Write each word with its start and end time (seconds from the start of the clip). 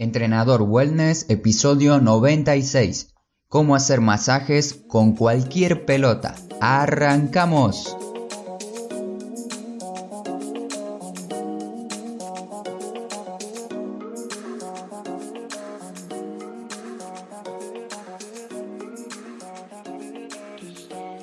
Entrenador 0.00 0.62
Wellness, 0.62 1.26
episodio 1.28 2.00
96. 2.00 3.12
Cómo 3.48 3.74
hacer 3.74 4.00
masajes 4.00 4.72
con 4.88 5.14
cualquier 5.14 5.84
pelota. 5.84 6.34
¡Arrancamos! 6.58 7.94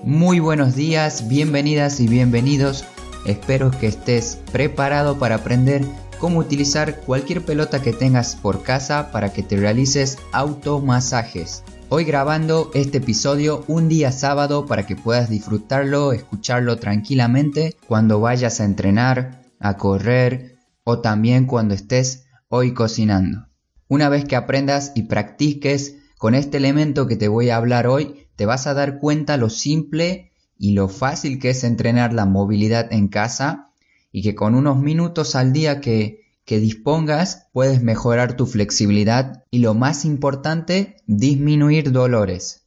Muy 0.03 0.39
buenos 0.39 0.75
días, 0.75 1.27
bienvenidas 1.27 1.99
y 1.99 2.07
bienvenidos. 2.07 2.85
Espero 3.25 3.71
que 3.71 3.87
estés 3.87 4.37
preparado 4.51 5.17
para 5.17 5.37
aprender 5.37 5.83
cómo 6.19 6.39
utilizar 6.39 7.01
cualquier 7.01 7.43
pelota 7.43 7.81
que 7.81 7.93
tengas 7.93 8.35
por 8.35 8.63
casa 8.63 9.11
para 9.11 9.31
que 9.31 9.43
te 9.43 9.55
realices 9.55 10.17
automasajes. 10.31 11.63
Hoy 11.89 12.03
grabando 12.03 12.71
este 12.73 12.97
episodio 12.97 13.63
un 13.67 13.87
día 13.87 14.11
sábado 14.11 14.65
para 14.65 14.85
que 14.85 14.95
puedas 14.95 15.29
disfrutarlo, 15.29 16.11
escucharlo 16.11 16.77
tranquilamente 16.77 17.75
cuando 17.87 18.19
vayas 18.19 18.59
a 18.59 18.65
entrenar, 18.65 19.43
a 19.59 19.77
correr 19.77 20.57
o 20.83 20.99
también 20.99 21.45
cuando 21.45 21.73
estés 21.73 22.25
hoy 22.49 22.73
cocinando. 22.73 23.47
Una 23.87 24.09
vez 24.09 24.25
que 24.25 24.35
aprendas 24.35 24.91
y 24.95 25.03
practiques 25.03 25.95
con 26.17 26.35
este 26.35 26.57
elemento 26.57 27.07
que 27.07 27.15
te 27.15 27.29
voy 27.29 27.49
a 27.49 27.57
hablar 27.57 27.87
hoy, 27.87 28.27
te 28.35 28.45
vas 28.45 28.67
a 28.67 28.73
dar 28.73 28.99
cuenta 28.99 29.37
lo 29.37 29.49
simple 29.49 30.31
y 30.57 30.73
lo 30.73 30.89
fácil 30.89 31.39
que 31.39 31.51
es 31.51 31.63
entrenar 31.63 32.13
la 32.13 32.25
movilidad 32.25 32.91
en 32.91 33.07
casa 33.07 33.66
y 34.11 34.23
que 34.23 34.35
con 34.35 34.55
unos 34.55 34.77
minutos 34.77 35.35
al 35.35 35.53
día 35.53 35.81
que, 35.81 36.27
que 36.45 36.59
dispongas 36.59 37.47
puedes 37.51 37.83
mejorar 37.83 38.37
tu 38.37 38.45
flexibilidad 38.45 39.43
y 39.51 39.59
lo 39.59 39.73
más 39.73 40.05
importante, 40.05 40.95
disminuir 41.05 41.91
dolores. 41.91 42.63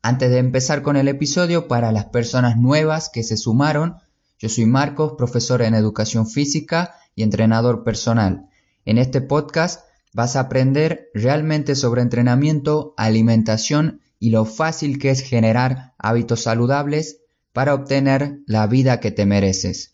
Antes 0.00 0.30
de 0.30 0.38
empezar 0.38 0.82
con 0.82 0.96
el 0.96 1.08
episodio, 1.08 1.68
para 1.68 1.92
las 1.92 2.06
personas 2.06 2.56
nuevas 2.56 3.10
que 3.10 3.22
se 3.22 3.36
sumaron, 3.36 3.96
yo 4.38 4.48
soy 4.48 4.66
Marcos, 4.66 5.12
profesor 5.16 5.62
en 5.62 5.74
educación 5.74 6.26
física 6.26 6.94
y 7.14 7.22
entrenador 7.22 7.84
personal. 7.84 8.48
En 8.84 8.98
este 8.98 9.20
podcast 9.20 9.84
vas 10.12 10.34
a 10.34 10.40
aprender 10.40 11.10
realmente 11.14 11.76
sobre 11.76 12.02
entrenamiento, 12.02 12.94
alimentación 12.96 14.00
y 14.18 14.30
lo 14.30 14.44
fácil 14.44 14.98
que 14.98 15.10
es 15.10 15.20
generar 15.20 15.94
hábitos 15.98 16.42
saludables 16.42 17.20
para 17.52 17.74
obtener 17.74 18.40
la 18.46 18.66
vida 18.66 19.00
que 19.00 19.10
te 19.10 19.26
mereces 19.26 19.91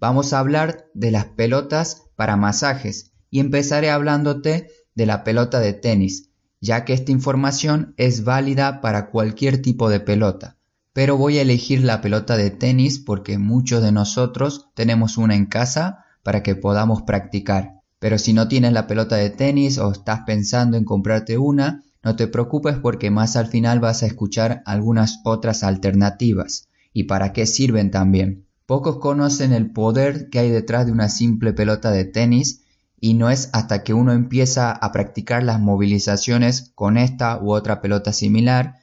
vamos 0.00 0.32
a 0.32 0.38
hablar 0.38 0.86
de 0.94 1.10
las 1.10 1.26
pelotas 1.26 2.06
para 2.16 2.36
masajes 2.36 3.12
y 3.30 3.38
empezaré 3.38 3.90
hablándote 3.90 4.68
de 4.94 5.06
la 5.06 5.22
pelota 5.22 5.60
de 5.60 5.74
tenis, 5.74 6.30
ya 6.60 6.84
que 6.84 6.94
esta 6.94 7.12
información 7.12 7.94
es 7.96 8.24
válida 8.24 8.80
para 8.80 9.10
cualquier 9.10 9.62
tipo 9.62 9.88
de 9.88 10.00
pelota. 10.00 10.56
Pero 10.92 11.16
voy 11.16 11.38
a 11.38 11.42
elegir 11.42 11.84
la 11.84 12.00
pelota 12.00 12.36
de 12.36 12.50
tenis 12.50 12.98
porque 12.98 13.38
muchos 13.38 13.82
de 13.82 13.92
nosotros 13.92 14.70
tenemos 14.74 15.18
una 15.18 15.36
en 15.36 15.46
casa 15.46 16.04
para 16.24 16.42
que 16.42 16.56
podamos 16.56 17.02
practicar. 17.02 17.74
Pero 18.00 18.18
si 18.18 18.32
no 18.32 18.48
tienes 18.48 18.72
la 18.72 18.86
pelota 18.86 19.16
de 19.16 19.30
tenis 19.30 19.78
o 19.78 19.92
estás 19.92 20.20
pensando 20.26 20.76
en 20.76 20.84
comprarte 20.84 21.38
una, 21.38 21.84
no 22.02 22.16
te 22.16 22.26
preocupes 22.26 22.78
porque 22.78 23.10
más 23.10 23.36
al 23.36 23.46
final 23.46 23.78
vas 23.78 24.02
a 24.02 24.06
escuchar 24.06 24.62
algunas 24.64 25.20
otras 25.24 25.62
alternativas 25.62 26.68
y 26.92 27.04
para 27.04 27.32
qué 27.32 27.46
sirven 27.46 27.90
también. 27.90 28.46
Pocos 28.70 28.98
conocen 28.98 29.52
el 29.52 29.72
poder 29.72 30.30
que 30.30 30.38
hay 30.38 30.48
detrás 30.48 30.86
de 30.86 30.92
una 30.92 31.08
simple 31.08 31.52
pelota 31.52 31.90
de 31.90 32.04
tenis 32.04 32.62
y 33.00 33.14
no 33.14 33.28
es 33.28 33.50
hasta 33.52 33.82
que 33.82 33.94
uno 33.94 34.12
empieza 34.12 34.70
a 34.70 34.92
practicar 34.92 35.42
las 35.42 35.58
movilizaciones 35.58 36.70
con 36.76 36.96
esta 36.96 37.36
u 37.42 37.52
otra 37.52 37.80
pelota 37.80 38.12
similar 38.12 38.76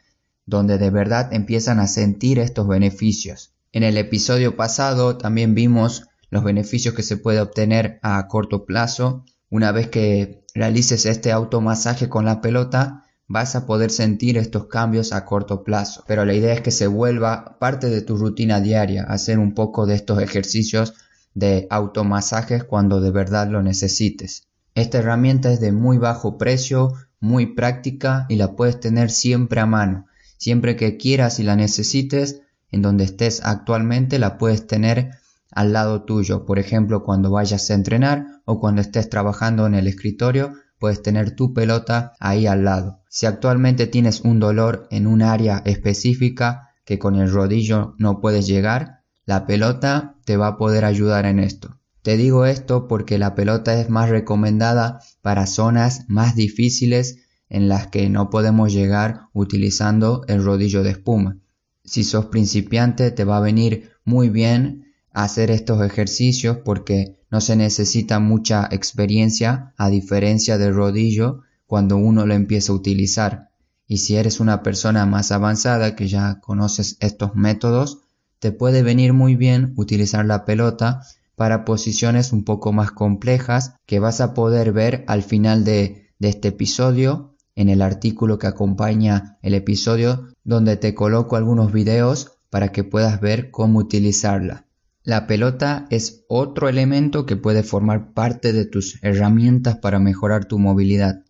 donde 0.46 0.78
de 0.78 0.90
verdad 0.90 1.32
empiezan 1.32 1.80
a 1.80 1.88
sentir 1.88 2.38
estos 2.38 2.68
beneficios. 2.68 3.54
En 3.72 3.84
el 3.84 3.98
episodio 3.98 4.58
pasado 4.58 5.16
también 5.16 5.56
vimos 5.56 6.04
los 6.32 6.44
beneficios 6.44 6.94
que 6.94 7.02
se 7.02 7.16
puede 7.16 7.40
obtener 7.40 7.98
a 8.04 8.28
corto 8.28 8.66
plazo 8.66 9.24
una 9.50 9.72
vez 9.72 9.88
que 9.88 10.44
realices 10.54 11.06
este 11.06 11.32
automasaje 11.32 12.10
con 12.10 12.26
la 12.26 12.42
pelota 12.42 13.06
vas 13.28 13.56
a 13.56 13.66
poder 13.66 13.92
sentir 13.92 14.38
estos 14.38 14.68
cambios 14.68 15.12
a 15.12 15.26
corto 15.26 15.64
plazo. 15.64 16.04
Pero 16.08 16.26
la 16.26 16.34
idea 16.34 16.54
es 16.54 16.62
que 16.62 16.72
se 16.72 16.88
vuelva 16.88 17.58
parte 17.60 17.90
de 17.90 18.02
tu 18.02 18.18
rutina 18.18 18.62
diaria, 18.62 19.04
hacer 19.04 19.40
un 19.40 19.54
poco 19.54 19.86
de 19.86 19.96
estos 19.96 20.22
ejercicios 20.22 20.94
de 21.34 21.68
automasajes 21.70 22.64
cuando 22.64 23.02
de 23.02 23.12
verdad 23.12 23.48
lo 23.50 23.62
necesites. 23.62 24.48
Esta 24.76 25.00
herramienta 25.00 25.52
es 25.52 25.60
de 25.60 25.72
muy 25.72 25.98
bajo 25.98 26.38
precio, 26.38 26.94
muy 27.20 27.48
práctica 27.56 28.26
y 28.30 28.36
la 28.36 28.56
puedes 28.56 28.80
tener 28.80 29.10
siempre 29.10 29.60
a 29.60 29.66
mano. 29.66 30.08
Siempre 30.38 30.76
que 30.76 30.98
quieras 30.98 31.40
y 31.40 31.44
la 31.44 31.56
necesites, 31.56 32.42
en 32.72 32.82
donde 32.82 33.04
estés 33.04 33.42
actualmente 33.44 34.20
la 34.20 34.38
puedes 34.38 34.68
tener 34.68 35.12
al 35.52 35.74
lado 35.74 36.04
tuyo. 36.04 36.46
Por 36.46 36.60
ejemplo, 36.60 37.04
cuando 37.04 37.32
vayas 37.32 37.70
a 37.70 37.74
entrenar 37.74 38.26
o 38.46 38.60
cuando 38.60 38.82
estés 38.82 39.10
trabajando 39.10 39.66
en 39.66 39.74
el 39.74 39.88
escritorio, 39.88 40.54
puedes 40.80 41.02
tener 41.02 41.36
tu 41.36 41.54
pelota 41.54 42.14
ahí 42.20 42.48
al 42.48 42.64
lado. 42.64 43.02
Si 43.10 43.26
actualmente 43.26 43.88
tienes 43.88 44.22
un 44.22 44.40
dolor 44.40 44.88
en 44.92 45.08
un 45.08 45.22
área 45.22 45.62
específica 45.66 46.70
que 46.86 47.00
con 47.00 47.16
el 47.16 47.32
rodillo 47.32 47.96
no 47.98 48.22
puedes 48.22 48.48
llegar, 48.48 49.02
la 49.26 49.46
pelota 49.46 50.16
te 50.26 50.38
va 50.38 50.48
a 50.48 50.58
poder 50.58 50.86
ayudar 50.86 51.26
en 51.26 51.40
esto. 51.40 51.78
Te 52.02 52.16
digo 52.16 52.46
esto 52.46 52.88
porque 52.88 53.18
la 53.18 53.36
pelota 53.36 53.80
es 53.80 53.90
más 53.90 54.10
recomendada 54.10 55.02
para 55.22 55.46
zonas 55.46 56.06
más 56.08 56.36
difíciles 56.36 57.18
en 57.50 57.68
las 57.68 57.88
que 57.88 58.10
no 58.10 58.30
podemos 58.30 58.72
llegar 58.72 59.28
utilizando 59.34 60.24
el 60.28 60.44
rodillo 60.44 60.84
de 60.84 60.92
espuma. 60.92 61.38
Si 61.84 62.04
sos 62.04 62.28
principiante 62.28 63.12
te 63.12 63.26
va 63.26 63.38
a 63.38 63.42
venir 63.42 63.92
muy 64.06 64.30
bien 64.30 64.87
hacer 65.24 65.50
estos 65.50 65.82
ejercicios 65.82 66.58
porque 66.64 67.18
no 67.32 67.42
se 67.42 67.56
necesita 67.56 68.20
mucha 68.20 68.68
experiencia 68.70 69.74
a 69.76 69.90
diferencia 69.90 70.60
del 70.60 70.76
rodillo 70.76 71.42
cuando 71.66 71.98
uno 71.98 72.28
lo 72.28 72.36
empieza 72.36 72.72
a 72.72 72.76
utilizar. 72.76 73.50
Y 73.88 73.98
si 73.98 74.16
eres 74.16 74.40
una 74.40 74.62
persona 74.62 75.08
más 75.08 75.32
avanzada 75.32 75.96
que 75.96 76.08
ya 76.08 76.40
conoces 76.40 76.98
estos 77.00 77.34
métodos, 77.34 78.02
te 78.38 78.52
puede 78.52 78.84
venir 78.84 79.14
muy 79.14 79.36
bien 79.36 79.74
utilizar 79.76 80.24
la 80.24 80.46
pelota 80.46 81.02
para 81.36 81.66
posiciones 81.66 82.32
un 82.32 82.44
poco 82.44 82.72
más 82.72 82.92
complejas 82.92 83.74
que 83.88 83.98
vas 83.98 84.22
a 84.22 84.36
poder 84.36 84.72
ver 84.72 85.04
al 85.08 85.24
final 85.24 85.64
de, 85.64 86.12
de 86.20 86.30
este 86.30 86.50
episodio 86.50 87.34
en 87.56 87.70
el 87.70 87.82
artículo 87.82 88.38
que 88.38 88.46
acompaña 88.46 89.40
el 89.42 89.56
episodio 89.56 90.28
donde 90.44 90.78
te 90.78 90.94
coloco 90.94 91.38
algunos 91.38 91.72
videos 91.72 92.34
para 92.52 92.72
que 92.72 92.84
puedas 92.84 93.20
ver 93.20 93.50
cómo 93.50 93.80
utilizarla. 93.80 94.67
La 95.08 95.26
pelota 95.26 95.88
es 95.90 96.26
otro 96.28 96.68
elemento 96.68 97.26
que 97.26 97.38
puede 97.38 97.64
formar 97.64 98.12
parte 98.12 98.52
de 98.52 98.66
tus 98.66 99.02
herramientas 99.02 99.78
para 99.78 100.00
mejorar 100.00 100.44
tu 100.44 100.60
movilidad. 100.60 101.24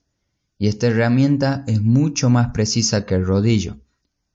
Y 0.58 0.68
esta 0.68 0.88
herramienta 0.88 1.64
es 1.68 1.84
mucho 1.84 2.32
más 2.32 2.48
precisa 2.56 3.06
que 3.06 3.14
el 3.14 3.24
rodillo. 3.24 3.78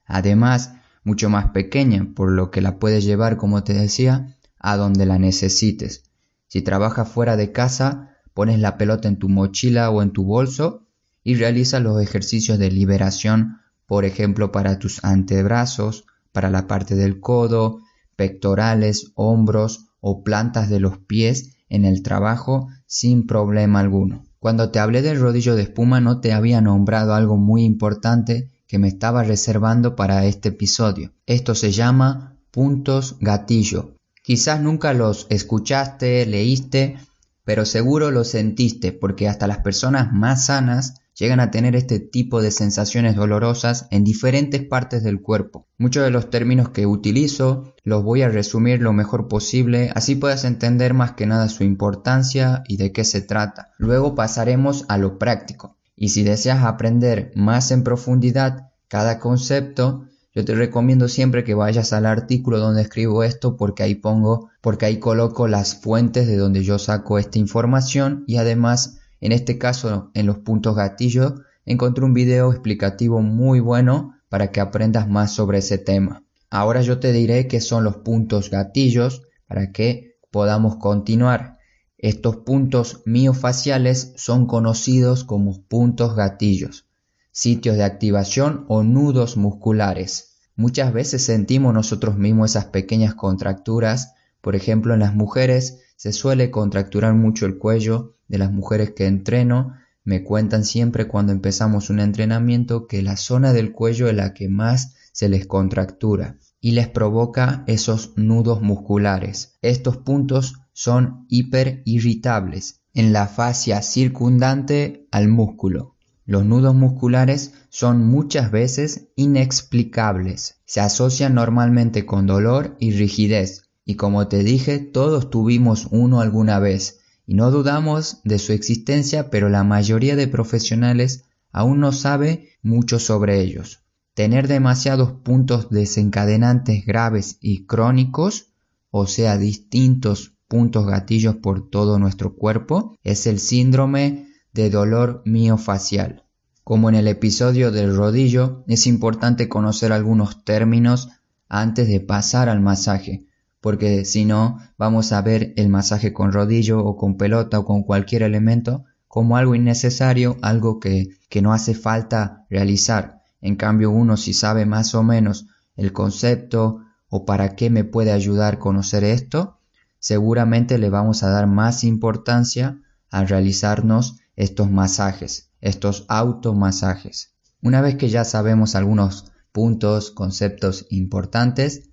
Además, 0.05 0.75
mucho 1.03 1.29
más 1.29 1.51
pequeña, 1.51 2.07
por 2.15 2.31
lo 2.31 2.53
que 2.53 2.61
la 2.61 2.79
puedes 2.79 3.05
llevar, 3.05 3.37
como 3.37 3.65
te 3.65 3.73
decía, 3.73 4.39
a 4.61 4.77
donde 4.77 5.07
la 5.07 5.19
necesites. 5.19 6.05
Si 6.47 6.63
trabajas 6.63 7.09
fuera 7.09 7.37
de 7.37 7.51
casa, 7.51 8.15
pones 8.35 8.61
la 8.61 8.79
pelota 8.79 9.09
en 9.09 9.19
tu 9.19 9.29
mochila 9.29 9.91
o 9.91 10.03
en 10.03 10.13
tu 10.13 10.23
bolso 10.23 10.87
y 11.25 11.35
realizas 11.35 11.83
los 11.83 12.01
ejercicios 12.01 12.61
de 12.61 12.71
liberación, 12.71 13.59
por 13.87 14.05
ejemplo, 14.05 14.53
para 14.53 14.79
tus 14.79 15.03
antebrazos, 15.03 16.05
para 16.31 16.49
la 16.49 16.69
parte 16.69 16.95
del 16.95 17.19
codo, 17.19 17.81
pectorales, 18.17 19.12
hombros 19.15 19.87
o 20.00 20.23
plantas 20.23 20.69
de 20.69 20.81
los 20.81 20.99
pies 20.99 21.56
en 21.69 21.84
el 21.84 22.03
trabajo 22.03 22.69
sin 22.87 23.27
problema 23.27 23.81
alguno. 23.81 24.25
Cuando 24.39 24.71
te 24.71 24.78
hablé 24.78 25.03
del 25.03 25.21
rodillo 25.21 25.55
de 25.55 25.62
espuma 25.62 26.00
no 26.00 26.20
te 26.20 26.32
había 26.32 26.61
nombrado 26.61 27.14
algo 27.14 27.37
muy 27.37 27.64
importante 27.64 28.50
que 28.67 28.79
me 28.79 28.88
estaba 28.88 29.23
reservando 29.23 29.97
para 29.97 30.25
este 30.26 30.49
episodio. 30.49 31.12
Esto 31.26 31.55
se 31.55 31.73
llama 31.73 32.37
puntos 32.50 33.17
gatillo. 33.20 33.97
Quizás 34.23 34.61
nunca 34.61 34.94
los 34.94 35.26
escuchaste, 35.31 36.26
leíste, 36.26 36.97
pero 37.44 37.64
seguro 37.64 38.11
los 38.11 38.29
sentiste 38.29 38.93
porque 38.93 39.29
hasta 39.29 39.47
las 39.47 39.59
personas 39.59 40.12
más 40.12 40.47
sanas 40.47 41.01
llegan 41.14 41.41
a 41.41 41.50
tener 41.50 41.76
este 41.76 42.00
tipo 42.00 42.41
de 42.41 42.50
sensaciones 42.50 43.17
dolorosas 43.17 43.87
en 43.91 44.05
diferentes 44.05 44.62
partes 44.62 45.03
del 45.03 45.20
cuerpo. 45.20 45.67
Muchos 45.79 46.05
de 46.05 46.11
los 46.11 46.31
términos 46.31 46.70
que 46.70 46.87
utilizo 46.87 47.75
los 47.85 48.03
voy 48.03 48.23
a 48.23 48.29
resumir 48.29 48.81
lo 48.81 48.93
mejor 48.93 49.29
posible, 49.29 49.91
así 49.94 50.14
puedas 50.14 50.44
entender 50.44 50.94
más 50.94 51.12
que 51.12 51.26
nada 51.26 51.49
su 51.49 51.64
importancia 51.64 52.62
y 52.67 52.76
de 52.76 52.93
qué 52.93 53.05
se 53.05 53.20
trata. 53.20 53.70
Luego 53.79 54.14
pasaremos 54.14 54.85
a 54.88 54.99
lo 54.99 55.19
práctico. 55.19 55.76
Y 55.97 56.11
si 56.11 56.23
deseas 56.23 56.64
aprender 56.64 57.32
más 57.35 57.70
en 57.70 57.85
profundidad 57.85 58.70
cada 58.88 59.19
concepto, 59.19 60.06
yo 60.35 60.44
te 60.47 60.55
recomiendo 60.55 61.09
siempre 61.09 61.44
que 61.44 61.55
vayas 61.55 61.93
al 61.93 62.06
artículo 62.06 62.59
donde 62.59 62.82
escribo 62.82 63.23
esto 63.23 63.56
porque 63.59 63.82
ahí 63.82 63.94
pongo, 63.94 64.49
porque 64.62 64.87
ahí 64.87 64.99
coloco 64.99 65.47
las 65.47 65.76
fuentes 65.76 66.26
de 66.26 66.38
donde 66.38 66.64
yo 66.64 66.79
saco 66.79 67.19
esta 67.19 67.38
información 67.38 68.25
y 68.26 68.37
además 68.37 69.00
En 69.23 69.31
este 69.31 69.57
caso, 69.57 70.11
en 70.15 70.27
los 70.27 70.39
puntos 70.39 70.75
gatillo, 70.75 71.37
encontré 71.65 72.05
un 72.05 72.13
video 72.13 72.51
explicativo 72.51 73.21
muy 73.21 73.61
bueno 73.61 74.17
para 74.29 74.51
que 74.51 74.61
aprendas 74.61 75.09
más 75.09 75.33
sobre 75.33 75.59
ese 75.59 75.79
tema. 75.79 76.25
Ahora 76.51 76.83
yo 76.83 76.99
te 76.99 77.13
diré 77.13 77.47
qué 77.47 77.61
son 77.61 77.85
los 77.85 77.99
puntos 77.99 78.51
gatillos 78.51 79.23
para 79.47 79.71
que 79.71 80.17
podamos 80.33 80.75
continuar. 80.75 81.59
Estos 81.99 82.39
puntos 82.39 83.03
miofaciales 83.07 84.13
son 84.17 84.47
conocidos 84.47 85.23
como 85.23 85.63
puntos 85.69 86.17
gatillos, 86.17 86.89
sitios 87.31 87.77
de 87.77 87.85
activación 87.85 88.65
o 88.67 88.83
nudos 88.83 89.37
musculares. 89.37 90.41
Muchas 90.57 90.93
veces 90.93 91.25
sentimos 91.25 91.73
nosotros 91.73 92.19
mismos 92.19 92.51
esas 92.51 92.65
pequeñas 92.67 93.15
contracturas, 93.15 94.15
por 94.41 94.57
ejemplo 94.57 94.95
en 94.95 95.01
las 95.01 95.15
mujeres 95.15 95.79
se 95.95 96.13
suele 96.13 96.51
contracturar 96.51 97.15
mucho 97.15 97.47
el 97.47 97.59
cuello 97.59 98.17
de 98.32 98.38
las 98.38 98.50
mujeres 98.50 98.93
que 98.93 99.06
entreno, 99.06 99.75
me 100.05 100.25
cuentan 100.25 100.64
siempre 100.64 101.06
cuando 101.06 101.32
empezamos 101.32 101.90
un 101.90 102.00
entrenamiento 102.00 102.87
que 102.87 103.02
la 103.02 103.17
zona 103.17 103.52
del 103.52 103.73
cuello 103.73 104.08
es 104.08 104.17
la 104.17 104.32
que 104.32 104.49
más 104.49 104.94
se 105.12 105.29
les 105.29 105.46
contractura 105.46 106.38
y 106.58 106.73
les 106.73 106.88
provoca 106.88 107.62
esos 107.67 108.14
nudos 108.17 108.62
musculares. 108.62 109.58
Estos 109.61 109.99
puntos 109.99 110.55
son 110.73 111.26
hiperirritables 111.29 112.81
en 112.94 113.12
la 113.12 113.26
fascia 113.26 113.82
circundante 113.82 115.06
al 115.11 115.28
músculo. 115.28 115.96
Los 116.25 116.46
nudos 116.46 116.75
musculares 116.75 117.52
son 117.69 118.06
muchas 118.06 118.50
veces 118.50 119.08
inexplicables. 119.14 120.56
Se 120.64 120.81
asocian 120.81 121.35
normalmente 121.35 122.06
con 122.06 122.26
dolor 122.26 122.76
y 122.81 122.93
rigidez. 122.93 123.69
Y 123.85 123.96
como 123.96 124.28
te 124.28 124.43
dije, 124.43 124.78
todos 124.78 125.28
tuvimos 125.28 125.88
uno 125.90 126.23
alguna 126.23 126.61
vez. 126.61 127.01
Y 127.32 127.34
no 127.34 127.50
dudamos 127.50 128.20
de 128.25 128.38
su 128.38 128.52
existencia, 128.52 129.31
pero 129.31 129.49
la 129.49 129.64
mayoría 129.64 130.17
de 130.17 130.29
profesionales 130.29 131.25
aún 131.50 131.81
no 131.81 131.90
sabe 131.90 132.50
mucho 132.61 132.99
sobre 132.99 133.40
ellos. 133.40 133.81
Tener 134.12 134.49
demasiados 134.49 135.12
puntos 135.12 135.70
desencadenantes 135.70 136.84
graves 136.84 137.38
y 137.40 137.64
crónicos, 137.64 138.52
o 138.90 139.06
sea, 139.06 139.38
distintos 139.38 140.34
puntos 140.46 140.84
gatillos 140.84 141.37
por 141.37 141.70
todo 141.70 141.99
nuestro 141.99 142.37
cuerpo 142.37 142.99
es 143.02 143.26
el 143.26 143.38
síndrome 143.38 144.28
de 144.52 144.69
dolor 144.69 145.23
miofacial. 145.25 146.26
Como 146.64 146.90
en 146.90 146.96
el 146.96 147.08
episodio 147.08 147.73
del 147.73 147.96
rodillo, 147.96 148.62
es 148.69 148.87
importante 148.87 149.49
conocer 149.49 149.93
algunos 149.93 150.44
términos 150.44 151.08
antes 151.49 151.88
de 151.88 152.00
pasar 152.00 152.50
al 152.50 152.61
masaje, 152.61 153.25
porque 153.62 154.05
si 154.05 154.25
no, 154.25 154.59
vamos 154.76 155.12
a 155.12 155.23
ver 155.23 155.55
el 155.56 155.69
masaje 155.69 156.12
con 156.12 156.32
rodillo 156.32 156.85
o 156.85 156.97
con 156.97 157.17
pelota 157.17 157.61
o 157.61 157.64
con 157.64 157.85
cualquier 157.85 158.25
elemento 158.25 158.85
como 159.06 159.37
algo 159.37 159.55
innecesario, 159.55 160.37
algo 160.43 160.81
que, 160.81 161.11
que 161.29 161.43
no 161.43 161.53
hace 161.53 161.75
falta 161.75 162.44
realizar. 162.50 163.23
En 163.41 163.55
cambio, 163.55 163.91
uno 163.91 164.17
si 164.17 164.35
sabe 164.35 164.67
más 164.67 164.97
o 164.97 165.05
menos 165.05 165.47
el 165.76 165.93
concepto 165.93 166.81
o 167.09 167.25
para 167.25 167.55
qué 167.55 167.70
me 167.70 167.85
puede 167.85 168.11
ayudar 168.11 168.59
conocer 168.59 169.05
esto, 169.05 169.61
seguramente 170.00 170.76
le 170.76 170.91
vamos 170.91 171.23
a 171.23 171.31
dar 171.31 171.47
más 171.47 171.85
importancia 171.85 172.81
a 173.11 173.25
realizarnos 173.25 174.17
estos 174.35 174.73
masajes, 174.73 175.50
estos 175.61 176.05
automasajes. 176.09 177.35
Una 177.62 177.81
vez 177.81 177.94
que 177.94 178.09
ya 178.09 178.25
sabemos 178.25 178.75
algunos 178.75 179.31
puntos, 179.53 180.11
conceptos 180.11 180.87
importantes, 180.91 181.91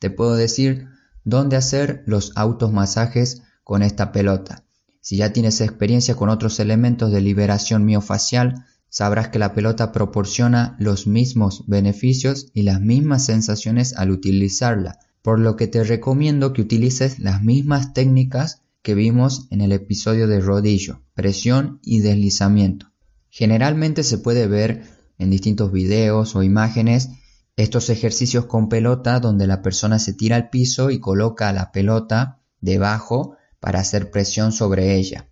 te 0.00 0.10
puedo 0.10 0.34
decir 0.34 0.88
dónde 1.24 1.56
hacer 1.56 2.02
los 2.06 2.32
automasajes 2.36 3.42
con 3.64 3.82
esta 3.82 4.12
pelota. 4.12 4.64
Si 5.00 5.16
ya 5.16 5.32
tienes 5.32 5.60
experiencia 5.60 6.14
con 6.14 6.28
otros 6.28 6.60
elementos 6.60 7.10
de 7.10 7.20
liberación 7.20 7.84
miofacial, 7.84 8.66
sabrás 8.88 9.28
que 9.28 9.38
la 9.38 9.54
pelota 9.54 9.90
proporciona 9.90 10.76
los 10.78 11.06
mismos 11.06 11.64
beneficios 11.66 12.50
y 12.54 12.62
las 12.62 12.80
mismas 12.80 13.24
sensaciones 13.24 13.94
al 13.96 14.10
utilizarla, 14.10 14.98
por 15.22 15.38
lo 15.38 15.56
que 15.56 15.66
te 15.66 15.82
recomiendo 15.82 16.52
que 16.52 16.62
utilices 16.62 17.18
las 17.18 17.42
mismas 17.42 17.94
técnicas 17.94 18.62
que 18.82 18.94
vimos 18.94 19.46
en 19.50 19.60
el 19.60 19.72
episodio 19.72 20.26
de 20.26 20.40
rodillo, 20.40 21.00
presión 21.14 21.80
y 21.82 22.00
deslizamiento. 22.00 22.92
Generalmente 23.30 24.02
se 24.02 24.18
puede 24.18 24.46
ver 24.46 24.82
en 25.18 25.30
distintos 25.30 25.72
videos 25.72 26.36
o 26.36 26.42
imágenes 26.42 27.10
estos 27.56 27.90
ejercicios 27.90 28.46
con 28.46 28.68
pelota 28.68 29.20
donde 29.20 29.46
la 29.46 29.62
persona 29.62 29.98
se 29.98 30.14
tira 30.14 30.36
al 30.36 30.50
piso 30.50 30.90
y 30.90 31.00
coloca 31.00 31.52
la 31.52 31.70
pelota 31.72 32.40
debajo 32.60 33.36
para 33.60 33.80
hacer 33.80 34.10
presión 34.10 34.52
sobre 34.52 34.94
ella. 34.96 35.28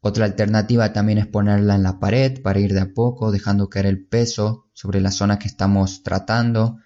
Otra 0.00 0.26
alternativa 0.26 0.92
también 0.92 1.18
es 1.18 1.26
ponerla 1.26 1.74
en 1.74 1.82
la 1.82 1.98
pared 1.98 2.42
para 2.42 2.60
ir 2.60 2.74
de 2.74 2.80
a 2.80 2.92
poco 2.92 3.30
dejando 3.30 3.70
caer 3.70 3.86
el 3.86 4.04
peso 4.04 4.66
sobre 4.72 5.00
la 5.00 5.10
zona 5.10 5.38
que 5.38 5.48
estamos 5.48 6.02
tratando 6.02 6.78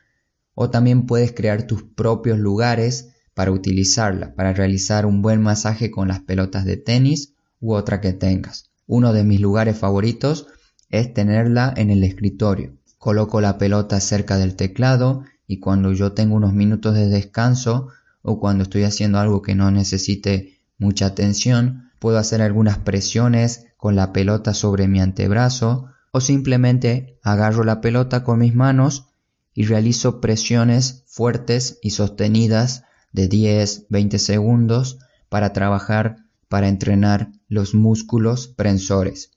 o 0.55 0.71
también 0.71 1.07
puedes 1.07 1.33
crear 1.33 1.65
tus 1.65 1.83
propios 1.83 2.39
lugares 2.39 3.11
para 3.35 3.53
utilizarla, 3.53 4.35
para 4.35 4.53
realizar 4.53 5.07
un 5.07 5.23
buen 5.23 5.41
masaje 5.41 5.91
con 5.91 6.09
las 6.09 6.21
pelotas 6.21 6.65
de 6.65 6.77
tenis 6.77 7.35
u 7.61 7.75
otra 7.75 8.01
que 8.01 8.13
tengas. 8.13 8.71
Uno 8.87 9.13
de 9.13 9.23
mis 9.23 9.41
lugares 9.41 9.77
favoritos 9.77 10.47
es 10.91 11.13
tenerla 11.13 11.73
en 11.77 11.91
el 11.91 12.03
escritorio. 12.03 12.78
Coloco 12.99 13.41
la 13.41 13.59
pelota 13.59 14.01
cerca 14.01 14.37
del 14.37 14.57
teclado 14.57 15.25
y 15.47 15.61
cuando 15.61 15.93
yo 15.93 16.13
tengo 16.13 16.35
unos 16.35 16.53
minutos 16.53 16.95
de 16.95 17.09
descanso 17.09 17.89
o 18.23 18.41
cuando 18.41 18.65
estoy 18.65 18.83
haciendo 18.83 19.19
algo 19.19 19.41
que 19.41 19.55
no 19.55 19.71
necesite 19.71 20.61
mucha 20.79 21.07
atención, 21.07 21.91
puedo 21.99 22.19
hacer 22.19 22.43
algunas 22.43 22.79
presiones 22.79 23.67
con 23.77 23.97
la 23.97 24.13
pelota 24.13 24.53
sobre 24.53 24.89
mi 24.89 25.01
antebrazo 25.01 25.87
o 26.11 26.21
simplemente 26.21 27.19
agarro 27.23 27.65
la 27.65 27.81
pelota 27.81 28.25
con 28.25 28.41
mis 28.41 28.55
manos 28.55 29.07
y 29.55 29.65
realizo 29.65 30.21
presiones 30.21 31.05
fuertes 31.07 31.79
y 31.83 31.91
sostenidas 31.91 32.85
de 33.13 33.29
10-20 33.29 34.19
segundos 34.19 34.99
para 35.29 35.53
trabajar, 35.53 36.17
para 36.49 36.69
entrenar 36.69 37.33
los 37.49 37.75
músculos 37.75 38.49
prensores. 38.49 39.33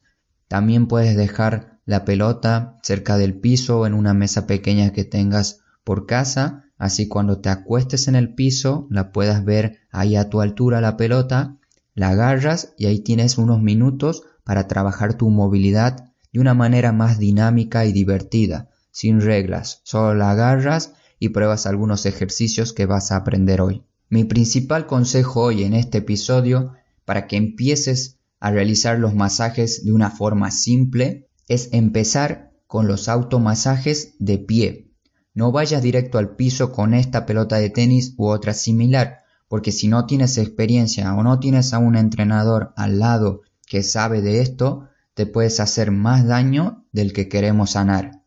También 0.47 0.87
puedes 0.87 1.15
dejar 1.15 1.79
la 1.85 2.05
pelota 2.05 2.77
cerca 2.83 3.17
del 3.17 3.39
piso 3.39 3.85
en 3.85 3.93
una 3.93 4.13
mesa 4.13 4.47
pequeña 4.47 4.91
que 4.93 5.03
tengas 5.03 5.61
por 5.83 6.05
casa, 6.05 6.65
así 6.77 7.07
cuando 7.07 7.39
te 7.39 7.49
acuestes 7.49 8.07
en 8.07 8.15
el 8.15 8.33
piso 8.33 8.87
la 8.89 9.11
puedas 9.11 9.43
ver 9.45 9.79
ahí 9.91 10.15
a 10.15 10.29
tu 10.29 10.41
altura 10.41 10.81
la 10.81 10.97
pelota, 10.97 11.57
la 11.93 12.09
agarras 12.09 12.73
y 12.77 12.85
ahí 12.85 12.99
tienes 12.99 13.37
unos 13.37 13.61
minutos 13.61 14.23
para 14.43 14.67
trabajar 14.67 15.15
tu 15.15 15.29
movilidad 15.29 16.13
de 16.31 16.39
una 16.39 16.53
manera 16.53 16.91
más 16.91 17.19
dinámica 17.19 17.85
y 17.85 17.91
divertida 17.91 18.69
sin 18.91 19.21
reglas, 19.21 19.81
solo 19.83 20.13
la 20.13 20.31
agarras 20.31 20.93
y 21.19 21.29
pruebas 21.29 21.65
algunos 21.65 22.05
ejercicios 22.05 22.73
que 22.73 22.85
vas 22.85 23.11
a 23.11 23.17
aprender 23.17 23.61
hoy. 23.61 23.83
Mi 24.09 24.25
principal 24.25 24.85
consejo 24.85 25.43
hoy 25.43 25.63
en 25.63 25.73
este 25.73 25.99
episodio 25.99 26.73
para 27.05 27.27
que 27.27 27.37
empieces 27.37 28.17
a 28.39 28.51
realizar 28.51 28.99
los 28.99 29.15
masajes 29.15 29.85
de 29.85 29.93
una 29.93 30.09
forma 30.09 30.51
simple 30.51 31.29
es 31.47 31.69
empezar 31.71 32.51
con 32.67 32.87
los 32.87 33.09
automasajes 33.09 34.15
de 34.19 34.37
pie. 34.37 34.91
No 35.33 35.51
vayas 35.51 35.81
directo 35.81 36.17
al 36.17 36.35
piso 36.35 36.71
con 36.71 36.93
esta 36.93 37.25
pelota 37.25 37.57
de 37.57 37.69
tenis 37.69 38.13
u 38.17 38.27
otra 38.27 38.53
similar, 38.53 39.19
porque 39.47 39.71
si 39.71 39.87
no 39.87 40.05
tienes 40.05 40.37
experiencia 40.37 41.13
o 41.13 41.23
no 41.23 41.39
tienes 41.39 41.73
a 41.73 41.79
un 41.79 41.95
entrenador 41.95 42.73
al 42.75 42.99
lado 42.99 43.41
que 43.65 43.83
sabe 43.83 44.21
de 44.21 44.41
esto, 44.41 44.87
te 45.13 45.25
puedes 45.25 45.59
hacer 45.59 45.91
más 45.91 46.25
daño 46.25 46.85
del 46.91 47.13
que 47.13 47.27
queremos 47.27 47.71
sanar. 47.71 48.21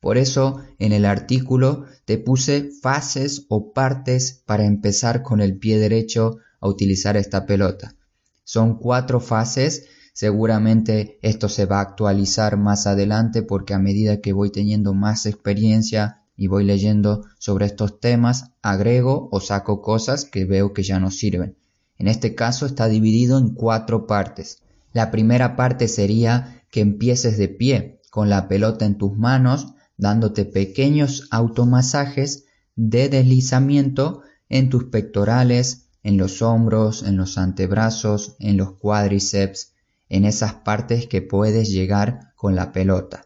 Por 0.00 0.18
eso 0.18 0.60
en 0.78 0.92
el 0.92 1.04
artículo 1.04 1.84
te 2.04 2.18
puse 2.18 2.70
fases 2.80 3.46
o 3.48 3.72
partes 3.72 4.42
para 4.46 4.64
empezar 4.64 5.22
con 5.22 5.40
el 5.40 5.58
pie 5.58 5.78
derecho 5.78 6.38
a 6.60 6.68
utilizar 6.68 7.16
esta 7.16 7.46
pelota. 7.46 7.94
Son 8.42 8.78
cuatro 8.78 9.20
fases, 9.20 9.86
seguramente 10.12 11.18
esto 11.22 11.48
se 11.48 11.66
va 11.66 11.78
a 11.78 11.82
actualizar 11.82 12.56
más 12.56 12.86
adelante 12.86 13.42
porque 13.42 13.74
a 13.74 13.78
medida 13.78 14.20
que 14.20 14.32
voy 14.32 14.50
teniendo 14.50 14.94
más 14.94 15.26
experiencia 15.26 16.22
y 16.36 16.46
voy 16.46 16.64
leyendo 16.64 17.24
sobre 17.38 17.66
estos 17.66 18.00
temas, 18.00 18.52
agrego 18.62 19.28
o 19.30 19.40
saco 19.40 19.82
cosas 19.82 20.24
que 20.24 20.44
veo 20.44 20.72
que 20.72 20.82
ya 20.82 20.98
no 20.98 21.10
sirven. 21.10 21.56
En 21.98 22.08
este 22.08 22.34
caso 22.34 22.66
está 22.66 22.88
dividido 22.88 23.38
en 23.38 23.54
cuatro 23.54 24.06
partes. 24.06 24.62
La 24.92 25.10
primera 25.10 25.56
parte 25.56 25.88
sería 25.88 26.62
que 26.70 26.80
empieces 26.80 27.38
de 27.38 27.48
pie, 27.48 28.00
con 28.10 28.28
la 28.28 28.48
pelota 28.48 28.84
en 28.84 28.98
tus 28.98 29.16
manos, 29.16 29.74
dándote 29.96 30.44
pequeños 30.44 31.28
automasajes 31.30 32.46
de 32.74 33.08
deslizamiento 33.08 34.22
en 34.48 34.68
tus 34.68 34.84
pectorales, 34.84 35.88
en 36.02 36.16
los 36.16 36.42
hombros, 36.42 37.04
en 37.04 37.16
los 37.16 37.38
antebrazos, 37.38 38.36
en 38.40 38.56
los 38.56 38.72
cuádriceps, 38.72 39.71
en 40.12 40.26
esas 40.26 40.52
partes 40.52 41.06
que 41.06 41.22
puedes 41.22 41.70
llegar 41.70 42.34
con 42.36 42.54
la 42.54 42.70
pelota. 42.70 43.24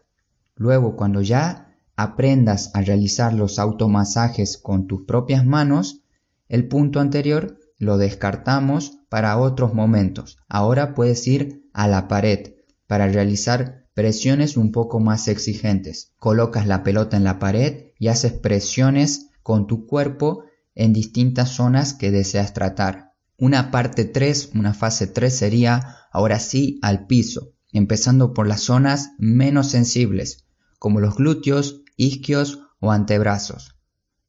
Luego, 0.55 0.95
cuando 0.95 1.21
ya 1.21 1.75
aprendas 1.97 2.71
a 2.73 2.81
realizar 2.81 3.33
los 3.33 3.59
automasajes 3.59 4.57
con 4.57 4.87
tus 4.87 5.03
propias 5.03 5.45
manos, 5.45 6.03
el 6.47 6.69
punto 6.69 7.01
anterior 7.01 7.59
lo 7.77 7.97
descartamos 7.97 8.99
para 9.09 9.37
otros 9.37 9.73
momentos. 9.73 10.37
Ahora 10.47 10.95
puedes 10.95 11.27
ir 11.27 11.69
a 11.73 11.89
la 11.89 12.07
pared 12.07 12.53
para 12.87 13.09
realizar 13.09 13.89
presiones 13.93 14.55
un 14.55 14.71
poco 14.71 15.01
más 15.01 15.27
exigentes. 15.27 16.13
Colocas 16.17 16.67
la 16.67 16.83
pelota 16.83 17.17
en 17.17 17.25
la 17.25 17.37
pared 17.37 17.87
y 17.99 18.07
haces 18.07 18.31
presiones 18.31 19.27
con 19.43 19.67
tu 19.67 19.87
cuerpo 19.87 20.45
en 20.73 20.93
distintas 20.93 21.49
zonas 21.49 21.93
que 21.93 22.11
deseas 22.11 22.53
tratar. 22.53 23.11
Una 23.39 23.69
parte 23.69 24.05
3, 24.05 24.51
una 24.55 24.73
fase 24.73 25.05
3 25.05 25.35
sería 25.35 25.97
ahora 26.11 26.39
sí 26.39 26.79
al 26.81 27.05
piso, 27.05 27.53
empezando 27.71 28.33
por 28.33 28.47
las 28.47 28.61
zonas 28.61 29.11
menos 29.19 29.69
sensibles, 29.69 30.45
como 30.79 30.99
los 30.99 31.17
glúteos, 31.17 31.83
isquios 31.97 32.63
o 32.79 32.91
antebrazos. 32.91 33.75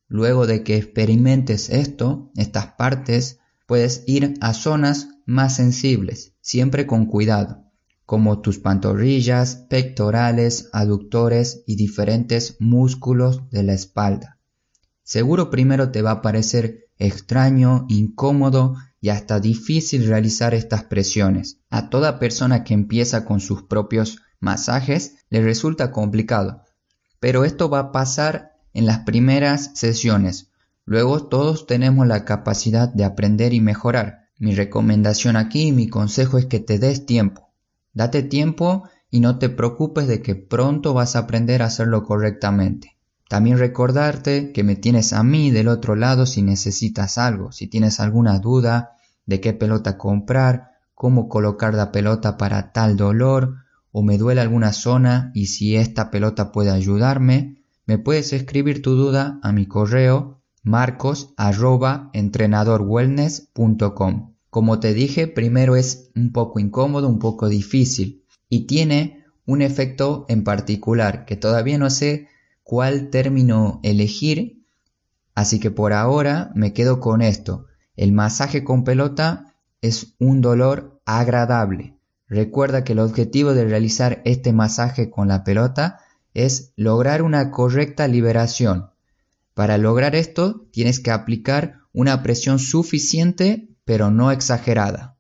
Luego 0.09 0.47
de 0.47 0.63
que 0.63 0.77
experimentes 0.77 1.71
esto, 1.71 2.31
estas 2.37 2.75
partes, 2.75 3.39
puedes 3.67 4.05
ir 4.07 4.35
a 4.43 4.53
zonas 4.53 5.09
más 5.25 5.57
sensibles, 5.57 6.35
siempre 6.43 6.87
con 6.87 7.07
cuidado, 7.07 7.65
como 8.05 8.43
tus 8.43 8.59
pantorrillas, 8.59 9.57
pectorales, 9.71 10.69
aductores 10.75 11.63
y 11.67 11.77
diferentes 11.77 12.57
músculos 12.59 13.49
de 13.51 13.63
la 13.63 13.73
espalda. 13.73 14.39
Seguro 15.03 15.49
primero 15.49 15.91
te 15.91 16.03
va 16.03 16.11
a 16.11 16.23
parecer 16.23 16.91
extraño, 16.99 17.87
incómodo 17.89 18.75
y 19.01 19.11
hasta 19.11 19.41
difícil 19.41 20.07
realizar 20.07 20.55
estas 20.55 20.85
presiones. 20.85 21.61
A 21.71 21.91
toda 21.91 22.19
persona 22.19 22.65
que 22.65 22.75
empieza 22.75 23.25
con 23.25 23.41
sus 23.41 23.63
propios 23.63 24.19
masajes 24.41 25.17
le 25.31 25.43
resulta 25.43 25.93
complicado, 25.93 26.65
pero 27.21 27.45
esto 27.45 27.69
va 27.69 27.79
a 27.79 27.93
pasar 27.93 28.53
en 28.73 28.87
las 28.87 29.01
primeras 29.01 29.73
sesiones. 29.75 30.51
Luego 30.85 31.27
todos 31.29 31.67
tenemos 31.67 32.07
la 32.07 32.25
capacidad 32.25 32.89
de 32.89 33.05
aprender 33.05 33.53
y 33.53 33.61
mejorar. 33.61 34.29
Mi 34.39 34.55
recomendación 34.55 35.37
aquí, 35.37 35.73
mi 35.73 35.89
consejo 35.89 36.39
es 36.39 36.47
que 36.47 36.61
te 36.61 36.79
des 36.79 37.05
tiempo. 37.05 37.51
Date 37.93 38.23
tiempo 38.23 38.89
y 39.11 39.21
no 39.21 39.39
te 39.39 39.49
preocupes 39.49 40.07
de 40.07 40.23
que 40.23 40.37
pronto 40.37 40.95
vas 40.95 41.17
a 41.17 41.21
aprender 41.21 41.63
a 41.63 41.67
hacerlo 41.67 42.05
correctamente. 42.05 42.98
También 43.29 43.59
recordarte 43.59 44.53
que 44.53 44.65
me 44.65 44.75
tienes 44.75 45.13
a 45.13 45.23
mí 45.23 45.51
del 45.51 45.69
otro 45.69 45.95
lado 45.95 46.25
si 46.25 46.43
necesitas 46.43 47.19
algo, 47.19 47.53
si 47.53 47.67
tienes 47.67 48.01
alguna 48.01 48.39
duda 48.39 48.97
de 49.27 49.41
qué 49.41 49.53
pelota 49.53 49.99
comprar, 49.99 50.71
cómo 50.95 51.29
colocar 51.29 51.75
la 51.75 51.93
pelota 51.93 52.39
para 52.39 52.73
tal 52.73 52.97
dolor, 52.97 53.57
o 53.93 54.03
me 54.03 54.17
duele 54.17 54.41
alguna 54.41 54.73
zona 54.73 55.31
y 55.35 55.47
si 55.47 55.77
esta 55.77 56.11
pelota 56.11 56.53
puede 56.53 56.71
ayudarme, 56.71 57.63
me 57.87 57.99
puedes 57.99 58.33
escribir 58.33 58.83
tu 58.83 58.93
duda 58.97 59.39
a 59.43 59.53
mi 59.53 59.67
correo 59.67 60.41
marcos 60.63 61.35
Como 64.51 64.81
te 64.81 64.95
dije, 64.95 65.27
primero 65.27 65.77
es 65.77 66.11
un 66.17 66.33
poco 66.33 66.61
incómodo, 66.61 67.09
un 67.09 67.19
poco 67.19 67.49
difícil 67.49 68.25
y 68.49 68.67
tiene 68.67 69.25
un 69.47 69.63
efecto 69.63 70.25
en 70.29 70.45
particular 70.45 71.25
que 71.25 71.37
todavía 71.37 71.79
no 71.79 71.91
sé 71.91 72.29
cuál 72.69 73.09
término 73.09 73.81
elegir, 73.83 74.63
así 75.35 75.59
que 75.59 75.71
por 75.71 75.95
ahora 75.95 76.51
me 76.55 76.75
quedo 76.75 77.01
con 77.01 77.23
esto. 77.23 77.65
El 77.97 78.13
masaje 78.13 78.63
con 78.63 78.85
pelota 78.85 79.55
es 79.81 80.17
un 80.19 80.43
dolor 80.43 81.01
agradable. 81.07 81.97
Recuerda 82.27 82.85
que 82.85 82.93
el 82.93 82.99
objetivo 82.99 83.55
de 83.55 83.65
realizar 83.65 84.21
este 84.27 84.53
masaje 84.53 85.09
con 85.09 85.29
la 85.29 85.45
pelota 85.45 86.01
es 86.35 86.75
lograr 86.77 87.23
una 87.23 87.51
correcta 87.53 88.07
liberación. 88.07 88.91
Para 89.55 89.79
lograr 89.79 90.15
esto 90.15 90.69
tienes 90.71 91.01
que 91.01 91.11
aplicar 91.11 91.79
una 91.95 92.23
presión 92.23 92.59
suficiente 92.59 93.71
pero 93.87 94.11
no 94.11 94.31
exagerada. 94.31 95.17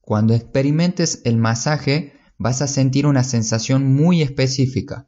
Cuando 0.00 0.34
experimentes 0.34 1.22
el 1.24 1.36
masaje 1.36 2.14
vas 2.38 2.60
a 2.60 2.66
sentir 2.66 3.06
una 3.06 3.22
sensación 3.22 3.86
muy 3.86 4.20
específica, 4.20 5.06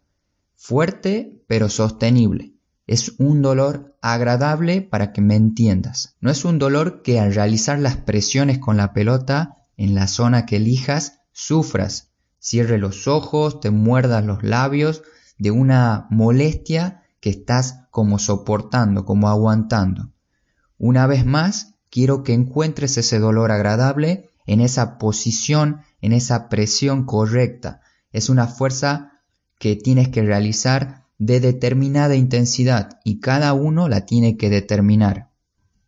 fuerte 0.61 1.43
pero 1.49 1.71
sostenible. 1.71 2.53
Es 2.87 3.15
un 3.19 3.41
dolor 3.41 3.97
agradable 4.03 4.83
para 4.83 5.11
que 5.13 5.23
me 5.23 5.35
entiendas. 5.35 6.17
No 6.21 6.31
es 6.31 6.45
un 6.45 6.59
dolor 6.59 7.01
que 7.03 7.19
al 7.19 7.35
realizar 7.35 7.79
las 7.79 7.97
presiones 7.97 8.59
con 8.59 8.77
la 8.77 8.93
pelota 8.93 9.57
en 9.79 9.95
la 9.95 10.07
zona 10.07 10.45
que 10.45 10.57
elijas 10.57 11.23
sufras. 11.33 12.11
Cierre 12.39 12.77
los 12.77 13.09
ojos, 13.09 13.61
te 13.61 13.71
muerdas 13.71 14.25
los 14.25 14.43
labios, 14.43 15.03
de 15.39 15.51
una 15.51 16.07
molestia 16.11 17.05
que 17.21 17.31
estás 17.31 17.87
como 17.91 18.19
soportando, 18.19 19.07
como 19.07 19.31
aguantando. 19.31 20.13
Una 20.77 21.07
vez 21.07 21.25
más, 21.25 21.75
quiero 21.91 22.23
que 22.23 22.35
encuentres 22.35 22.99
ese 22.99 23.19
dolor 23.19 23.51
agradable 23.51 24.31
en 24.45 24.61
esa 24.61 24.99
posición, 24.99 25.81
en 26.03 26.13
esa 26.13 26.51
presión 26.51 27.07
correcta. 27.07 27.81
Es 28.13 28.29
una 28.29 28.47
fuerza 28.47 29.10
que 29.61 29.77
tienes 29.77 30.09
que 30.09 30.23
realizar 30.23 31.05
de 31.19 31.39
determinada 31.39 32.17
intensidad 32.17 32.99
y 33.05 33.21
cada 33.21 33.53
uno 33.53 33.91
la 33.91 34.07
tiene 34.07 34.39
que 34.39 34.49
determinar. 34.49 35.31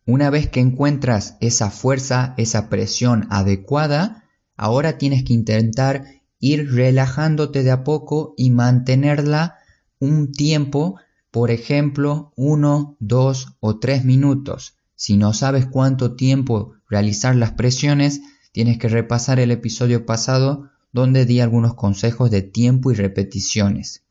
Una 0.05 0.29
vez 0.29 0.47
que 0.47 0.59
encuentras 0.59 1.37
esa 1.41 1.71
fuerza, 1.71 2.35
esa 2.37 2.69
presión 2.69 3.25
adecuada, 3.31 4.25
ahora 4.55 4.99
tienes 4.99 5.23
que 5.23 5.33
intentar 5.33 6.05
ir 6.39 6.71
relajándote 6.71 7.63
de 7.63 7.71
a 7.71 7.83
poco 7.83 8.35
y 8.37 8.51
mantenerla 8.51 9.57
un 9.97 10.31
tiempo, 10.31 10.99
por 11.31 11.49
ejemplo, 11.49 12.31
uno, 12.35 12.95
dos 12.99 13.55
o 13.59 13.79
tres 13.79 14.05
minutos. 14.05 14.77
Si 14.95 15.17
no 15.17 15.33
sabes 15.33 15.65
cuánto 15.65 16.15
tiempo 16.15 16.73
realizar 16.87 17.35
las 17.35 17.53
presiones, 17.53 18.21
tienes 18.51 18.77
que 18.77 18.87
repasar 18.87 19.39
el 19.39 19.49
episodio 19.49 20.05
pasado 20.05 20.69
donde 20.93 21.25
di 21.25 21.41
algunos 21.41 21.73
consejos 21.73 22.31
de 22.31 22.43
tiempo 22.43 22.91
y 22.91 22.95
repeticiones. 22.95 24.03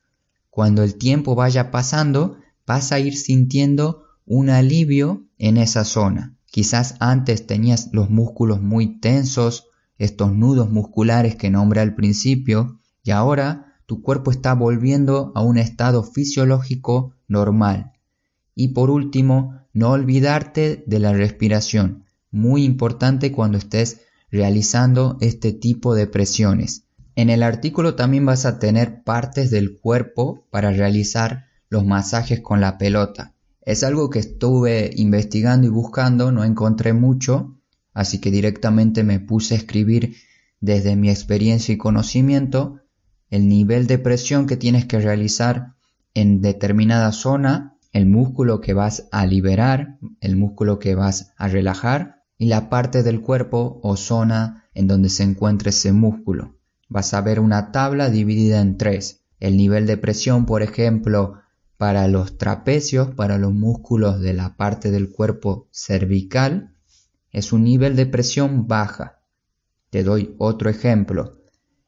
Cuando 0.51 0.83
el 0.83 0.97
tiempo 0.97 1.35
vaya 1.35 1.71
pasando, 1.71 2.37
vas 2.67 2.93
a 2.93 3.01
ir 3.01 3.17
sintiendo 3.17 4.05
un 4.27 4.51
alivio 4.51 5.25
en 5.39 5.57
esa 5.57 5.85
zona. 5.85 6.35
Quizás 6.47 6.97
antes 7.01 7.47
tenías 7.47 7.89
los 7.93 8.11
músculos 8.11 8.61
muy 8.61 9.01
tensos 9.01 9.69
estos 9.97 10.33
nudos 10.33 10.71
musculares 10.71 11.37
que 11.37 11.51
nombré 11.51 11.81
al 11.81 11.95
principio 11.95 12.79
y 13.05 13.13
ahora 13.13 13.77
tu 13.87 14.03
cuerpo 14.03 14.31
está 14.31 14.55
volviendo 14.55 15.33
a 15.35 15.43
un 15.43 15.59
estado 15.59 16.03
fisiológico 16.03 17.15
normal. 17.29 17.93
Y 18.55 18.69
por 18.69 18.91
último, 18.91 19.61
no 19.73 19.91
olvidarte 19.91 20.85
de 20.87 20.99
la 20.99 21.13
respiración, 21.13 22.05
muy 22.31 22.65
importante 22.65 23.33
cuando 23.33 23.59
estés 23.59 24.01
realizando 24.33 25.19
este 25.21 25.53
tipo 25.53 25.95
de 25.95 26.07
presiones. 26.07 26.85
En 27.15 27.29
el 27.29 27.43
artículo 27.43 27.95
también 27.95 28.25
vas 28.25 28.47
a 28.47 28.59
tener 28.59 29.03
partes 29.05 29.51
del 29.51 29.79
cuerpo 29.79 30.47
para 30.51 30.73
realizar 30.73 31.45
los 31.69 31.85
masajes 31.85 32.41
con 32.41 32.61
la 32.61 32.79
pelota. 32.79 33.35
Es 33.61 33.85
algo 33.85 34.09
que 34.09 34.19
estuve 34.19 34.91
investigando 34.97 35.67
y 35.67 35.71
buscando, 35.71 36.33
no 36.33 36.45
encontré 36.45 36.95
mucho, 36.95 37.59
así 37.93 38.19
que 38.19 38.31
directamente 38.31 39.05
me 39.05 39.21
puse 39.21 39.55
a 39.55 39.59
escribir 39.59 40.17
desde 40.61 40.97
mi 40.97 41.11
experiencia 41.11 41.75
y 41.75 41.79
conocimiento 41.79 42.81
el 43.29 43.49
nivel 43.49 43.87
de 43.87 43.99
presión 43.99 44.47
que 44.47 44.57
tienes 44.57 44.87
que 44.87 44.99
realizar 44.99 45.75
en 46.15 46.41
determinada 46.41 47.13
zona, 47.13 47.77
el 47.93 48.07
músculo 48.07 48.61
que 48.61 48.73
vas 48.73 49.09
a 49.13 49.27
liberar, 49.27 49.99
el 50.21 50.37
músculo 50.37 50.79
que 50.79 50.95
vas 50.95 51.33
a 51.37 51.49
relajar 51.49 52.22
y 52.39 52.47
la 52.47 52.69
parte 52.69 53.03
del 53.03 53.21
cuerpo 53.21 53.81
o 53.83 53.97
zona 53.97 54.69
en 54.75 54.89
donde 54.89 55.09
se 55.09 55.23
encuentra 55.23 55.71
ese 55.71 55.93
músculo. 55.93 56.59
Vas 56.89 57.15
a 57.15 57.21
ver 57.21 57.41
una 57.41 57.73
tabla 57.73 58.11
dividida 58.11 58.61
en 58.61 58.77
tres. 58.77 59.25
El 59.41 59.57
nivel 59.57 59.87
de 59.87 59.97
presión, 59.97 60.47
por 60.47 60.63
ejemplo, 60.63 61.41
para 61.77 62.07
los 62.07 62.39
trapecios, 62.39 63.15
para 63.15 63.39
los 63.39 63.53
músculos 63.53 64.21
de 64.21 64.35
la 64.35 64.57
parte 64.57 64.91
del 64.91 65.11
cuerpo 65.11 65.69
cervical, 65.73 66.77
es 67.33 67.53
un 67.53 67.65
nivel 67.65 67.97
de 67.97 68.07
presión 68.07 68.69
baja. 68.69 69.21
Te 69.91 70.05
doy 70.05 70.35
otro 70.39 70.71
ejemplo. 70.71 71.41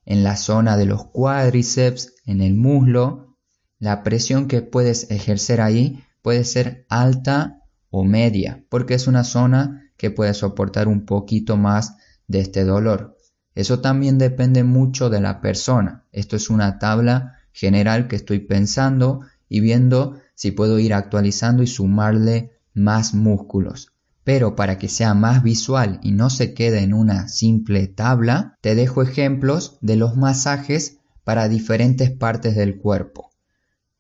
En 0.04 0.24
la 0.24 0.36
zona 0.36 0.76
de 0.76 0.86
los 0.86 1.06
cuádriceps, 1.06 2.14
en 2.26 2.40
el 2.40 2.54
muslo, 2.54 3.36
la 3.78 4.02
presión 4.02 4.48
que 4.48 4.62
puedes 4.62 5.10
ejercer 5.10 5.60
ahí 5.60 6.02
puede 6.22 6.44
ser 6.44 6.86
alta 6.88 7.60
o 7.90 8.04
media, 8.04 8.64
porque 8.70 8.94
es 8.94 9.06
una 9.06 9.24
zona 9.24 9.83
que 9.96 10.10
puede 10.10 10.34
soportar 10.34 10.88
un 10.88 11.04
poquito 11.04 11.56
más 11.56 11.96
de 12.26 12.40
este 12.40 12.64
dolor. 12.64 13.16
Eso 13.54 13.80
también 13.80 14.18
depende 14.18 14.64
mucho 14.64 15.10
de 15.10 15.20
la 15.20 15.40
persona. 15.40 16.04
Esto 16.12 16.36
es 16.36 16.50
una 16.50 16.78
tabla 16.78 17.38
general 17.52 18.08
que 18.08 18.16
estoy 18.16 18.40
pensando 18.40 19.20
y 19.48 19.60
viendo 19.60 20.20
si 20.34 20.50
puedo 20.50 20.78
ir 20.78 20.94
actualizando 20.94 21.62
y 21.62 21.68
sumarle 21.68 22.52
más 22.74 23.14
músculos. 23.14 23.92
Pero 24.24 24.56
para 24.56 24.78
que 24.78 24.88
sea 24.88 25.14
más 25.14 25.42
visual 25.42 26.00
y 26.02 26.12
no 26.12 26.30
se 26.30 26.54
quede 26.54 26.80
en 26.80 26.94
una 26.94 27.28
simple 27.28 27.86
tabla, 27.86 28.56
te 28.60 28.74
dejo 28.74 29.02
ejemplos 29.02 29.78
de 29.82 29.96
los 29.96 30.16
masajes 30.16 30.98
para 31.22 31.48
diferentes 31.48 32.10
partes 32.10 32.56
del 32.56 32.78
cuerpo. 32.78 33.30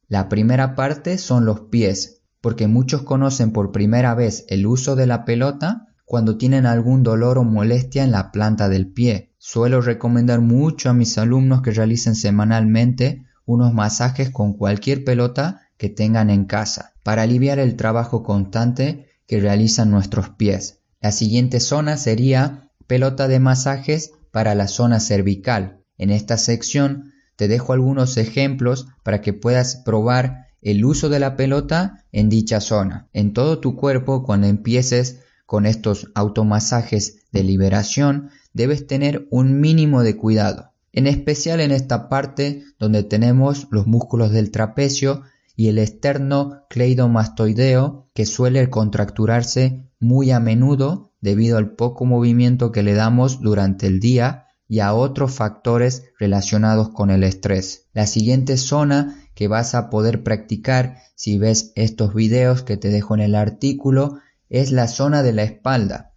La 0.08 0.28
primera 0.28 0.74
parte 0.74 1.18
son 1.18 1.44
los 1.44 1.60
pies, 1.60 2.22
porque 2.44 2.68
muchos 2.68 3.04
conocen 3.04 3.52
por 3.52 3.72
primera 3.72 4.14
vez 4.14 4.44
el 4.48 4.66
uso 4.66 4.96
de 4.96 5.06
la 5.06 5.24
pelota 5.24 5.88
cuando 6.04 6.36
tienen 6.36 6.66
algún 6.66 7.02
dolor 7.02 7.38
o 7.38 7.42
molestia 7.42 8.04
en 8.04 8.10
la 8.10 8.32
planta 8.32 8.68
del 8.68 8.92
pie, 8.92 9.32
Suelo 9.38 9.80
recomendar 9.80 10.42
mucho 10.42 10.90
a 10.90 10.92
mis 10.92 11.16
alumnos 11.16 11.62
que 11.62 11.70
realicen 11.70 12.14
semanalmente 12.14 13.24
unos 13.46 13.72
masajes 13.72 14.28
con 14.28 14.52
cualquier 14.52 15.04
pelota 15.04 15.62
que 15.78 15.88
tengan 15.88 16.28
en 16.28 16.44
casa 16.44 16.92
para 17.02 17.22
aliviar 17.22 17.58
el 17.58 17.76
trabajo 17.76 18.22
constante 18.22 19.06
que 19.26 19.40
realizan 19.40 19.90
nuestros 19.90 20.28
pies. 20.28 20.80
La 21.00 21.12
siguiente 21.12 21.60
zona 21.60 21.96
sería 21.96 22.70
pelota 22.86 23.26
de 23.26 23.40
masajes 23.40 24.12
para 24.32 24.54
la 24.54 24.68
zona 24.68 25.00
cervical. 25.00 25.80
En 25.96 26.10
esta 26.10 26.36
sección 26.36 27.14
te 27.36 27.48
dejo 27.48 27.72
algunos 27.72 28.18
ejemplos 28.18 28.88
para 29.02 29.22
que 29.22 29.32
puedas 29.32 29.76
probar 29.76 30.43
el 30.64 30.84
uso 30.84 31.08
de 31.08 31.20
la 31.20 31.36
pelota 31.36 32.04
en 32.10 32.28
dicha 32.28 32.60
zona. 32.60 33.08
En 33.12 33.32
todo 33.32 33.60
tu 33.60 33.76
cuerpo, 33.76 34.24
cuando 34.24 34.46
empieces 34.48 35.20
con 35.46 35.66
estos 35.66 36.10
automasajes 36.14 37.26
de 37.30 37.44
liberación, 37.44 38.30
debes 38.54 38.86
tener 38.86 39.28
un 39.30 39.60
mínimo 39.60 40.02
de 40.02 40.16
cuidado, 40.16 40.72
en 40.92 41.06
especial 41.06 41.60
en 41.60 41.70
esta 41.70 42.08
parte 42.08 42.64
donde 42.78 43.02
tenemos 43.02 43.68
los 43.70 43.86
músculos 43.86 44.30
del 44.32 44.50
trapecio 44.50 45.22
y 45.54 45.68
el 45.68 45.78
externo 45.78 46.62
cleidomastoideo 46.70 48.08
que 48.14 48.24
suele 48.24 48.70
contracturarse 48.70 49.84
muy 50.00 50.30
a 50.30 50.40
menudo 50.40 51.12
debido 51.20 51.58
al 51.58 51.74
poco 51.74 52.06
movimiento 52.06 52.72
que 52.72 52.82
le 52.82 52.94
damos 52.94 53.40
durante 53.40 53.86
el 53.86 54.00
día 54.00 54.46
y 54.66 54.80
a 54.80 54.94
otros 54.94 55.32
factores 55.32 56.04
relacionados 56.18 56.88
con 56.88 57.10
el 57.10 57.22
estrés. 57.22 57.88
La 57.92 58.06
siguiente 58.06 58.56
zona 58.56 59.23
que 59.34 59.48
vas 59.48 59.74
a 59.74 59.90
poder 59.90 60.22
practicar 60.22 60.98
si 61.14 61.38
ves 61.38 61.72
estos 61.74 62.14
videos 62.14 62.62
que 62.62 62.76
te 62.76 62.88
dejo 62.88 63.14
en 63.14 63.20
el 63.20 63.34
artículo 63.34 64.18
es 64.48 64.72
la 64.72 64.88
zona 64.88 65.22
de 65.22 65.32
la 65.32 65.42
espalda. 65.42 66.12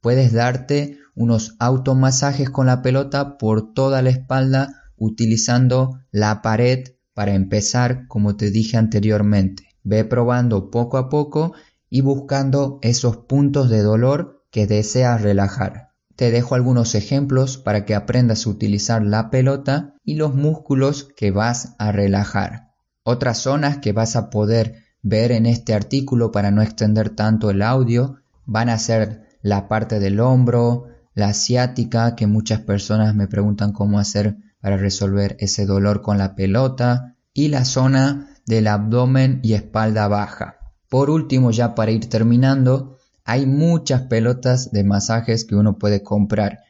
Puedes 0.00 0.32
darte 0.32 0.98
unos 1.14 1.56
automasajes 1.58 2.50
con 2.50 2.66
la 2.66 2.82
pelota 2.82 3.36
por 3.36 3.74
toda 3.74 4.02
la 4.02 4.10
espalda 4.10 4.84
utilizando 4.96 6.00
la 6.10 6.42
pared 6.42 6.84
para 7.14 7.34
empezar 7.34 8.06
como 8.06 8.36
te 8.36 8.50
dije 8.50 8.76
anteriormente. 8.76 9.68
Ve 9.82 10.04
probando 10.04 10.70
poco 10.70 10.98
a 10.98 11.08
poco 11.08 11.52
y 11.88 12.02
buscando 12.02 12.78
esos 12.82 13.16
puntos 13.16 13.68
de 13.68 13.82
dolor 13.82 14.44
que 14.50 14.66
deseas 14.66 15.20
relajar. 15.20 15.89
Te 16.20 16.30
dejo 16.30 16.54
algunos 16.54 16.94
ejemplos 16.94 17.56
para 17.56 17.86
que 17.86 17.94
aprendas 17.94 18.44
a 18.44 18.50
utilizar 18.50 19.02
la 19.02 19.30
pelota 19.30 19.94
y 20.04 20.16
los 20.16 20.34
músculos 20.34 21.08
que 21.16 21.30
vas 21.30 21.76
a 21.78 21.92
relajar. 21.92 22.74
Otras 23.04 23.38
zonas 23.38 23.78
que 23.78 23.94
vas 23.94 24.16
a 24.16 24.28
poder 24.28 24.84
ver 25.00 25.32
en 25.32 25.46
este 25.46 25.72
artículo 25.72 26.30
para 26.30 26.50
no 26.50 26.60
extender 26.60 27.08
tanto 27.08 27.48
el 27.48 27.62
audio 27.62 28.16
van 28.44 28.68
a 28.68 28.76
ser 28.76 29.28
la 29.40 29.66
parte 29.66 29.98
del 29.98 30.20
hombro, 30.20 30.88
la 31.14 31.28
asiática, 31.28 32.14
que 32.16 32.26
muchas 32.26 32.60
personas 32.60 33.14
me 33.14 33.26
preguntan 33.26 33.72
cómo 33.72 33.98
hacer 33.98 34.36
para 34.60 34.76
resolver 34.76 35.38
ese 35.40 35.64
dolor 35.64 36.02
con 36.02 36.18
la 36.18 36.34
pelota, 36.34 37.16
y 37.32 37.48
la 37.48 37.64
zona 37.64 38.28
del 38.44 38.66
abdomen 38.66 39.40
y 39.42 39.54
espalda 39.54 40.06
baja. 40.06 40.58
Por 40.90 41.08
último, 41.08 41.50
ya 41.50 41.74
para 41.74 41.92
ir 41.92 42.10
terminando, 42.10 42.98
hay 43.24 43.46
muchas 43.46 44.02
pelotas 44.02 44.72
de 44.72 44.84
masajes 44.84 45.44
que 45.44 45.54
uno 45.54 45.78
puede 45.78 46.02
comprar. 46.02 46.60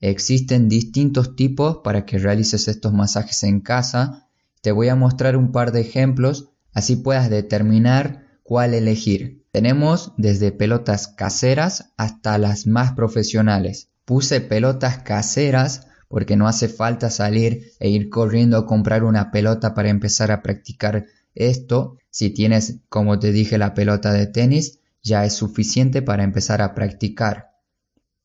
Existen 0.00 0.68
distintos 0.68 1.36
tipos 1.36 1.78
para 1.78 2.06
que 2.06 2.18
realices 2.18 2.68
estos 2.68 2.92
masajes 2.92 3.42
en 3.42 3.60
casa. 3.60 4.28
Te 4.62 4.72
voy 4.72 4.88
a 4.88 4.96
mostrar 4.96 5.36
un 5.36 5.52
par 5.52 5.72
de 5.72 5.80
ejemplos, 5.80 6.50
así 6.72 6.96
puedas 6.96 7.30
determinar 7.30 8.26
cuál 8.42 8.74
elegir. 8.74 9.44
Tenemos 9.50 10.12
desde 10.16 10.52
pelotas 10.52 11.08
caseras 11.08 11.92
hasta 11.96 12.38
las 12.38 12.66
más 12.66 12.92
profesionales. 12.92 13.88
Puse 14.04 14.40
pelotas 14.40 14.98
caseras 14.98 15.86
porque 16.08 16.36
no 16.36 16.48
hace 16.48 16.68
falta 16.68 17.10
salir 17.10 17.72
e 17.80 17.90
ir 17.90 18.08
corriendo 18.08 18.56
a 18.56 18.66
comprar 18.66 19.04
una 19.04 19.30
pelota 19.30 19.74
para 19.74 19.90
empezar 19.90 20.30
a 20.30 20.42
practicar 20.42 21.06
esto. 21.34 21.98
Si 22.10 22.30
tienes, 22.30 22.78
como 22.88 23.18
te 23.18 23.32
dije, 23.32 23.58
la 23.58 23.74
pelota 23.74 24.12
de 24.12 24.26
tenis, 24.26 24.77
ya 25.02 25.24
es 25.24 25.34
suficiente 25.34 26.02
para 26.02 26.24
empezar 26.24 26.62
a 26.62 26.74
practicar. 26.74 27.52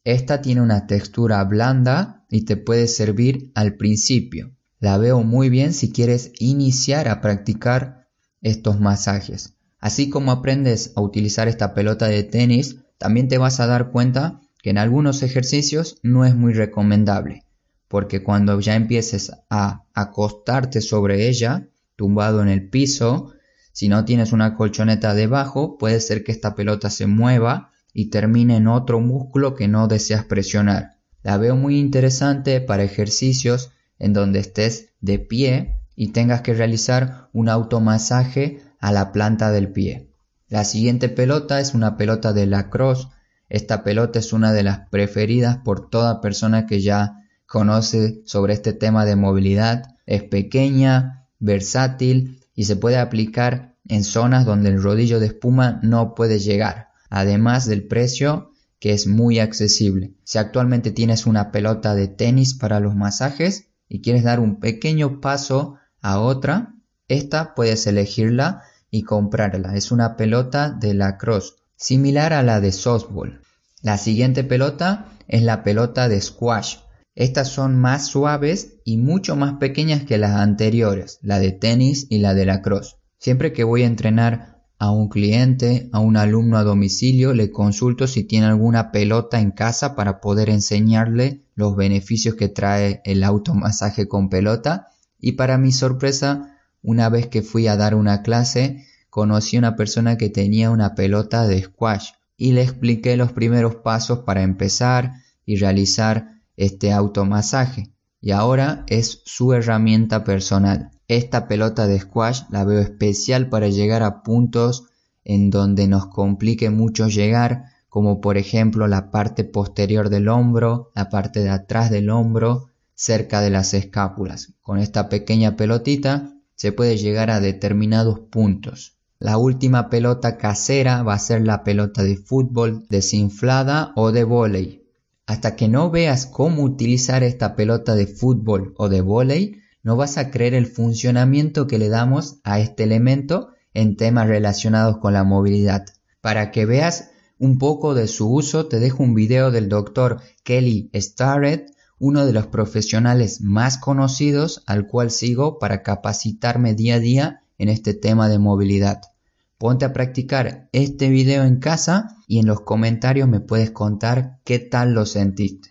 Esta 0.04 0.42
tiene 0.42 0.62
una 0.62 0.86
textura 0.88 1.44
blanda 1.44 2.26
y 2.30 2.46
te 2.46 2.58
puede 2.58 2.88
servir 2.88 3.52
al 3.56 3.76
principio. 3.76 4.52
La 4.80 4.98
veo 4.98 5.24
muy 5.24 5.50
bien 5.50 5.74
si 5.74 5.92
quieres 5.92 6.34
iniciar 6.40 7.08
a 7.08 7.22
practicar 7.22 8.10
estos 8.42 8.80
masajes. 8.80 9.56
Así 9.80 10.10
como 10.10 10.32
aprendes 10.32 10.92
a 10.96 11.02
utilizar 11.02 11.48
esta 11.48 11.74
pelota 11.74 12.08
de 12.08 12.24
tenis, 12.24 12.78
también 12.98 13.28
te 13.28 13.38
vas 13.38 13.60
a 13.60 13.68
dar 13.68 13.92
cuenta 13.92 14.42
que 14.62 14.70
en 14.70 14.78
algunos 14.78 15.24
ejercicios 15.24 15.98
no 16.04 16.26
es 16.26 16.36
muy 16.36 16.54
recomendable, 16.54 17.46
porque 17.88 18.24
cuando 18.24 18.60
ya 18.60 18.76
empieces 18.76 19.32
a 19.50 19.86
acostarte 19.94 20.82
sobre 20.82 21.28
ella, 21.28 21.68
tumbado 21.96 22.42
en 22.42 22.48
el 22.48 22.70
piso, 22.70 23.34
si 23.74 23.90
no 23.90 24.06
tienes 24.06 24.32
una 24.32 24.56
colchoneta 24.56 25.14
debajo, 25.14 25.78
puede 25.78 26.00
ser 26.00 26.24
que 26.24 26.32
esta 26.32 26.56
pelota 26.56 26.90
se 26.90 27.06
mueva 27.06 27.72
y 27.92 28.10
termine 28.10 28.56
en 28.56 28.68
otro 28.68 29.02
músculo 29.02 29.56
que 29.56 29.68
no 29.68 29.90
deseas 29.90 30.24
presionar. 30.24 30.96
La 31.22 31.38
veo 31.38 31.58
muy 31.58 31.78
interesante 31.78 32.62
para 32.62 32.84
ejercicios 32.84 33.72
en 34.00 34.14
donde 34.14 34.40
estés 34.40 34.92
de 35.02 35.20
pie 35.20 35.76
y 35.98 36.14
tengas 36.14 36.42
que 36.42 36.54
realizar 36.54 37.28
un 37.34 37.50
automasaje 37.50 38.62
a 38.80 38.94
la 38.94 39.12
planta 39.12 39.52
del 39.52 39.74
pie. 39.74 40.08
La 40.48 40.64
siguiente 40.64 41.10
pelota 41.10 41.60
es 41.60 41.74
una 41.74 41.98
pelota 41.98 42.32
de 42.32 42.46
lacrosse 42.46 43.10
esta 43.54 43.84
pelota 43.84 44.18
es 44.18 44.34
una 44.34 44.52
de 44.52 44.64
las 44.64 44.90
preferidas 44.90 45.58
por 45.58 45.88
toda 45.92 46.22
persona 46.22 46.66
que 46.66 46.82
ya 46.82 47.24
conoce 47.46 48.24
sobre 48.26 48.54
este 48.54 48.74
tema 48.74 49.06
de 49.06 49.16
movilidad. 49.16 49.96
Es 50.08 50.24
pequeña, 50.24 51.28
versátil 51.38 52.42
y 52.56 52.66
se 52.66 52.76
puede 52.76 52.98
aplicar 52.98 53.76
en 53.88 54.04
zonas 54.04 54.46
donde 54.46 54.70
el 54.70 54.82
rodillo 54.82 55.20
de 55.20 55.28
espuma 55.28 55.80
no 55.84 56.16
puede 56.16 56.39
llegar, 56.39 56.89
además 57.10 57.66
del 57.66 57.88
precio 57.88 58.52
que 58.80 58.92
es 58.92 59.08
muy 59.08 59.39
accesible. 59.39 60.13
Si 60.24 60.38
actualmente 60.38 60.92
tienes 60.92 61.26
una 61.26 61.52
pelota 61.52 61.96
de 61.96 62.08
tenis 62.08 62.54
para 62.54 62.80
los 62.80 62.96
masajes 62.96 63.70
y 63.88 64.02
quieres 64.02 64.24
dar 64.24 64.39
un 64.39 64.60
pequeño 64.60 65.22
paso 65.22 65.76
a 66.02 66.20
otra, 66.20 66.76
esta 67.08 67.56
puedes 67.56 67.88
elegirla 67.88 68.63
y 68.89 69.04
comprarla. 69.04 69.76
Es 69.76 69.92
una 69.92 70.18
pelota 70.18 70.70
de 70.70 70.94
lacrosse, 70.94 71.54
similar 71.76 72.34
a 72.34 72.44
la 72.44 72.60
de 72.60 72.72
softball. 72.72 73.42
La 73.82 73.98
siguiente 73.98 74.44
pelota 74.44 75.08
es 75.28 75.44
la 75.44 75.63
pelota 75.63 76.10
de 76.10 76.22
squash. 76.22 76.78
Estas 77.15 77.49
son 77.49 77.76
más 77.76 78.08
suaves 78.08 78.76
y 78.86 78.97
mucho 78.97 79.36
más 79.36 79.54
pequeñas 79.60 80.04
que 80.04 80.17
las 80.17 80.32
anteriores, 80.32 81.19
la 81.21 81.38
de 81.39 81.52
tenis 81.52 82.08
y 82.10 82.17
la 82.17 82.34
de 82.34 82.45
lacrosse. 82.45 82.95
Siempre 83.19 83.54
que 83.54 83.63
voy 83.63 83.84
a 83.84 83.88
entrenar 83.88 84.63
a 84.80 84.89
un 84.89 85.10
cliente, 85.10 85.89
a 85.93 85.99
un 85.99 86.17
alumno 86.17 86.58
a 86.58 86.63
domicilio, 86.63 87.34
le 87.34 87.52
consulto 87.52 88.08
si 88.08 88.23
tiene 88.23 88.47
alguna 88.47 88.91
pelota 88.91 89.39
en 89.39 89.52
casa 89.52 89.95
para 89.95 90.19
poder 90.19 90.49
enseñarle 90.49 91.43
los 91.56 91.76
beneficios 91.76 92.36
que 92.36 92.49
trae 92.49 93.02
el 93.06 93.23
automasaje 93.23 94.08
con 94.08 94.30
pelota. 94.30 94.88
Y 95.19 95.34
para 95.34 95.58
mi 95.58 95.71
sorpresa, 95.71 96.58
una 96.82 97.10
vez 97.10 97.28
que 97.28 97.43
fui 97.43 97.67
a 97.67 97.78
dar 97.78 97.95
una 97.95 98.23
clase, 98.23 98.86
conocí 99.10 99.56
a 99.56 99.60
una 99.60 99.76
persona 99.76 100.17
que 100.17 100.30
tenía 100.30 100.71
una 100.71 100.95
pelota 100.95 101.47
de 101.47 101.62
squash 101.62 102.10
y 102.36 102.54
le 102.54 102.63
expliqué 102.63 103.15
los 103.15 103.32
primeros 103.32 103.76
pasos 103.76 104.19
para 104.26 104.41
empezar 104.41 105.13
y 105.45 105.58
realizar 105.58 106.33
este 106.58 106.92
automasaje 106.92 107.94
y 108.24 108.32
ahora 108.32 108.86
es 108.88 109.22
su 109.26 109.52
herramienta 109.52 110.24
personal. 110.24 110.92
Esta 111.10 111.48
pelota 111.48 111.88
de 111.88 112.00
squash 112.00 112.44
la 112.50 112.63
veo 112.63 112.80
especial 112.80 113.50
para 113.50 113.68
llegar 113.68 114.02
a 114.02 114.24
puntos 114.24 114.86
en 115.26 115.50
donde 115.50 115.88
nos 115.88 116.08
complique 116.08 116.70
mucho 116.70 117.10
llegar, 117.10 117.66
como 117.89 118.22
por 118.22 118.38
ejemplo 118.38 118.88
la 118.88 119.12
parte 119.12 119.44
posterior 119.44 120.10
del 120.10 120.30
hombro, 120.30 120.92
la 120.96 121.10
parte 121.10 121.42
de 121.42 121.50
atrás 121.50 121.89
del 121.89 122.10
hombro, 122.10 122.70
cerca 122.96 123.42
de 123.42 123.50
las 123.50 123.74
escápulas. 123.74 124.54
Con 124.62 124.80
esta 124.80 125.10
pequeña 125.10 125.58
pelotita 125.58 126.34
se 126.56 126.72
puede 126.72 126.98
llegar 126.98 127.30
a 127.30 127.42
determinados 127.42 128.20
puntos. 128.20 128.98
La 129.20 129.38
última 129.38 129.89
pelota 129.89 130.38
casera 130.38 131.04
va 131.04 131.16
a 131.16 131.20
ser 131.20 131.46
la 131.46 131.63
pelota 131.63 132.04
de 132.04 132.18
fútbol 132.18 132.86
desinflada 132.89 133.92
o 133.96 134.12
de 134.12 134.24
vóley. 134.24 134.83
Hasta 135.26 135.56
que 135.56 135.70
no 135.70 135.90
veas 135.90 136.26
cómo 136.26 136.64
utilizar 136.64 137.24
esta 137.24 137.56
pelota 137.56 137.96
de 137.96 138.08
fútbol 138.08 138.74
o 138.78 138.90
de 138.90 139.02
vóley, 139.02 139.62
no 139.82 139.96
vas 139.96 140.18
a 140.18 140.32
creer 140.32 140.54
el 140.54 140.68
funcionamiento 140.68 141.68
que 141.68 141.78
le 141.78 141.90
damos 141.90 142.40
a 142.44 142.60
este 142.60 142.84
elemento 142.84 143.50
en 143.74 143.96
temas 143.96 144.28
relacionados 144.28 144.98
con 144.98 145.14
la 145.14 145.24
movilidad. 145.24 145.86
Para 146.22 146.52
que 146.52 146.66
veas 146.66 147.12
un 147.40 147.58
poco 147.58 147.94
de 147.94 148.08
su 148.08 148.30
uso, 148.34 148.68
te 148.68 148.80
dejo 148.80 149.04
un 149.04 149.14
video 149.14 149.52
del 149.52 149.70
doctor 149.70 150.22
Kelly 150.44 150.90
Starrett, 150.94 151.72
uno 152.00 152.26
de 152.26 152.34
los 152.34 152.48
profesionales 152.48 153.42
más 153.42 153.78
conocidos 153.78 154.64
al 154.66 154.88
cual 154.88 155.10
sigo 155.10 155.58
para 155.58 155.84
capacitarme 155.84 156.74
día 156.74 156.96
a 156.96 157.00
día 157.00 157.44
en 157.58 157.70
este 157.70 157.94
tema 157.94 158.28
de 158.30 158.40
movilidad. 158.40 159.12
Ponte 159.58 159.86
a 159.86 159.94
practicar 159.94 160.70
este 160.72 161.10
video 161.10 161.44
en 161.44 161.60
casa 161.60 162.18
y 162.28 162.39
en 162.39 162.48
los 162.48 162.62
comentarios 162.62 163.30
me 163.30 163.39
puedes 163.39 163.72
contar 163.72 164.39
qué 164.44 164.60
tal 164.60 164.94
lo 164.94 165.06
sentiste. 165.06 165.70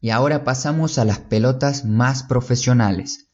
Y 0.00 0.10
ahora 0.10 0.44
pasamos 0.44 0.98
a 0.98 1.04
las 1.04 1.18
pelotas 1.18 1.84
más 1.84 2.22
profesionales. 2.22 3.28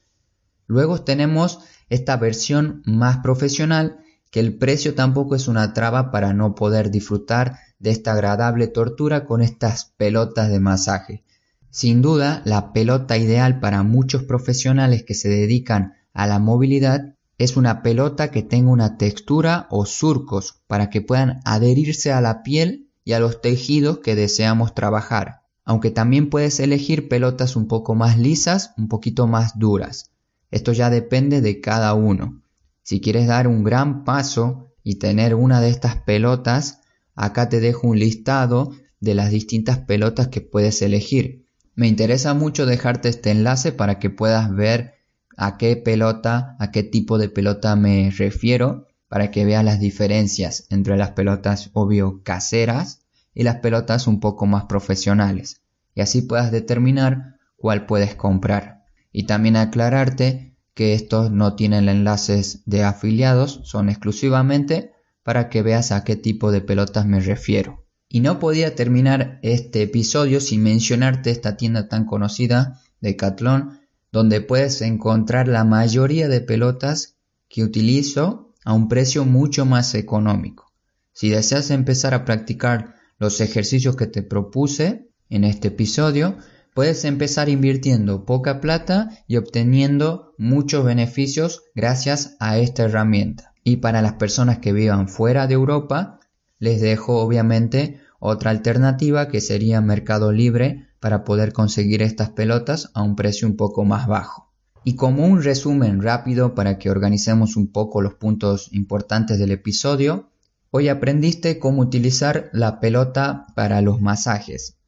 Luego 0.67 1.03
tenemos 1.03 1.61
esta 1.89 2.17
versión 2.17 2.83
más 2.85 3.19
profesional 3.19 3.99
que 4.31 4.41
el 4.41 4.59
precio 4.59 4.95
tampoco 4.95 5.35
es 5.35 5.49
una 5.49 5.73
traba 5.73 6.11
para 6.11 6.35
no 6.35 6.55
poder 6.55 6.91
disfrutar 6.91 7.59
de 7.79 7.91
esta 7.91 8.13
agradable 8.13 8.67
tortura 8.67 9.25
con 9.25 9.41
estas 9.41 9.95
pelotas 9.97 10.51
de 10.51 10.61
masaje. 10.61 11.25
Sin 11.71 12.03
duda, 12.03 12.43
la 12.45 12.73
pelota 12.73 13.17
ideal 13.17 13.61
para 13.61 13.83
muchos 13.83 14.25
profesionales 14.25 15.05
que 15.05 15.15
se 15.15 15.29
dedican 15.29 15.95
a 16.13 16.27
la 16.27 16.39
movilidad 16.39 17.15
es 17.39 17.57
una 17.57 17.83
pelota 17.83 18.33
que 18.33 18.43
tenga 18.43 18.71
una 18.71 18.99
textura 18.99 19.69
o 19.71 19.87
surcos 19.87 20.61
para 20.67 20.91
que 20.91 21.01
puedan 21.01 21.41
adherirse 21.45 22.13
a 22.13 22.21
la 22.21 22.43
piel 22.43 22.91
y 23.05 23.13
a 23.13 23.21
los 23.21 23.41
tejidos 23.41 24.01
que 24.01 24.17
deseamos 24.17 24.75
trabajar. 24.75 25.43
Aunque 25.65 25.91
también 25.91 26.31
puedes 26.31 26.59
elegir 26.59 27.09
pelotas 27.09 27.55
un 27.55 27.69
poco 27.69 27.95
más 27.95 28.19
lisas, 28.19 28.73
un 28.77 28.89
poquito 28.89 29.29
más 29.29 29.59
duras. 29.59 30.11
Esto 30.51 30.73
ya 30.73 30.91
depende 30.91 31.41
de 31.41 31.61
cada 31.61 31.95
uno. 31.95 32.43
Si 32.83 33.01
quieres 33.01 33.29
dar 33.29 33.47
un 33.47 33.63
gran 33.63 34.05
paso 34.05 34.73
y 34.83 34.97
tener 34.97 35.35
una 35.35 35.61
de 35.61 35.69
estas 35.69 35.97
pelotas, 35.97 36.81
acá 37.15 37.49
te 37.49 37.61
dejo 37.61 37.87
un 37.87 37.99
listado 37.99 38.73
de 38.99 39.15
las 39.15 39.31
distintas 39.31 39.79
pelotas 39.79 40.29
que 40.29 40.41
puedes 40.41 40.83
elegir. 40.83 41.47
Me 41.77 41.87
interesa 41.87 42.35
mucho 42.35 42.67
dejarte 42.67 43.09
este 43.09 43.31
enlace 43.31 43.71
para 43.71 44.01
que 44.01 44.11
puedas 44.11 44.53
ver 44.53 44.98
a 45.39 45.57
qué 45.57 45.77
pelota, 45.77 46.57
a 46.59 46.73
qué 46.73 46.83
tipo 46.83 47.17
de 47.17 47.29
pelota 47.29 47.77
me 47.77 48.11
refiero, 48.11 48.89
para 49.09 49.31
que 49.31 49.45
veas 49.45 49.65
las 49.65 49.79
diferencias 49.79 50.67
entre 50.69 50.97
las 50.97 51.13
pelotas 51.13 51.71
obvio 51.73 52.23
caseras 52.25 53.07
y 53.33 53.45
las 53.45 53.57
pelotas 53.57 54.09
un 54.09 54.19
poco 54.19 54.47
más 54.47 54.65
profesionales, 54.65 55.63
y 55.95 56.01
así 56.01 56.23
puedas 56.23 56.51
determinar 56.51 57.37
cuál 57.57 57.87
puedes 57.87 58.17
comprar. 58.17 58.85
Y 59.13 59.25
también 59.25 59.57
aclararte 59.57 60.57
que 60.75 60.95
estos 60.95 61.31
no 61.31 61.55
tienen 61.55 61.89
enlaces 61.89 62.63
de 62.67 62.83
afiliados, 62.83 63.61
son 63.63 63.89
exclusivamente 63.89 64.93
para 65.23 65.49
que 65.49 65.63
veas 65.63 65.93
a 65.93 66.03
qué 66.03 66.17
tipo 66.17 66.51
de 66.51 66.63
pelotas 66.63 67.07
me 67.07 67.21
refiero. 67.21 67.87
Y 68.09 68.21
no 68.21 68.41
podía 68.41 68.75
terminar 68.75 69.39
este 69.43 69.83
episodio 69.83 70.41
sin 70.41 70.65
mencionarte 70.65 71.31
esta 71.31 71.57
tienda 71.57 71.89
tan 71.89 72.07
conocida 72.07 72.81
de 73.01 73.15
Catlón, 73.15 73.79
donde 74.13 74.41
puedes 74.41 74.83
encontrar 74.83 75.49
la 75.49 75.65
mayoría 75.65 76.29
de 76.29 76.41
pelotas 76.41 77.17
que 77.49 77.65
utilizo 77.65 78.55
a 78.65 78.73
un 78.73 78.89
precio 78.89 79.25
mucho 79.25 79.65
más 79.65 79.95
económico. 79.95 80.73
Si 81.13 81.29
deseas 81.31 81.71
empezar 81.71 82.15
a 82.15 82.25
practicar 82.25 82.95
los 83.19 83.41
ejercicios 83.41 83.97
que 83.97 84.07
te 84.07 84.23
propuse 84.23 85.09
en 85.29 85.45
este 85.45 85.69
episodio, 85.69 86.37
Puedes 86.79 87.05
empezar 87.05 87.49
invirtiendo 87.49 88.25
poca 88.25 88.61
plata 88.61 89.11
y 89.27 89.35
obteniendo 89.35 90.33
muchos 90.39 90.85
beneficios 90.85 91.65
gracias 91.75 92.37
a 92.39 92.59
esta 92.59 92.85
herramienta. 92.85 93.53
Y 93.65 93.79
para 93.79 94.01
las 94.01 94.13
personas 94.13 94.59
que 94.59 94.73
vivan 94.73 95.09
fuera 95.09 95.49
de 95.49 95.55
Europa, 95.55 96.21
les 96.61 96.81
dejo 96.81 97.19
obviamente 97.19 98.01
otra 98.21 98.53
alternativa 98.53 99.27
que 99.27 99.41
sería 99.41 99.81
Mercado 99.81 100.31
Libre 100.31 100.87
para 101.01 101.25
poder 101.25 101.53
conseguir 101.53 102.03
estas 102.03 102.31
pelotas 102.31 102.91
a 102.95 103.03
un 103.03 103.17
precio 103.17 103.49
un 103.49 103.57
poco 103.57 103.85
más 103.85 104.07
bajo. 104.07 104.53
Y 104.85 104.95
como 104.95 105.27
un 105.27 105.43
resumen 105.43 106.03
rápido 106.03 106.55
para 106.55 106.79
que 106.79 106.91
organicemos 106.91 107.57
un 107.57 107.73
poco 107.73 108.01
los 108.01 108.15
puntos 108.15 108.73
importantes 108.73 109.39
del 109.39 109.51
episodio, 109.51 110.31
hoy 110.71 110.89
aprendiste 110.89 111.59
cómo 111.59 111.83
utilizar 111.83 112.51
la 112.53 112.81
pelota 112.81 113.47
para 113.55 113.81
los 113.81 114.01
masajes, 114.01 114.79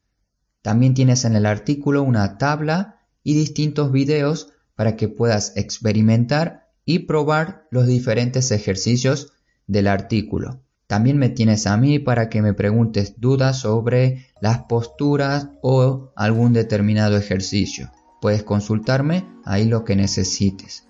también 0.63 0.95
tienes 0.95 1.25
en 1.25 1.37
el 1.37 1.47
artículo 1.47 2.03
una 2.03 2.37
tabla 2.37 3.01
y 3.23 3.35
distintos 3.35 3.93
videos 3.93 4.53
para 4.75 4.97
que 4.97 5.09
puedas 5.09 5.57
experimentar 5.57 6.69
y 6.85 7.01
probar 7.01 7.67
los 7.71 7.87
diferentes 7.87 8.51
ejercicios 8.51 9.33
del 9.67 9.87
artículo. 9.87 10.63
También 10.91 11.19
me 11.19 11.29
tienes 11.29 11.69
a 11.69 11.77
mí 11.77 12.01
para 12.01 12.29
que 12.29 12.43
me 12.43 12.53
preguntes 12.53 13.15
dudas 13.21 13.61
sobre 13.61 14.27
las 14.41 14.63
posturas 14.65 15.47
o 15.63 16.11
algún 16.17 16.53
determinado 16.53 17.17
ejercicio. 17.17 17.93
Puedes 18.21 18.43
consultarme 18.43 19.25
ahí 19.45 19.67
lo 19.67 19.85
que 19.85 19.95
necesites. 19.95 20.89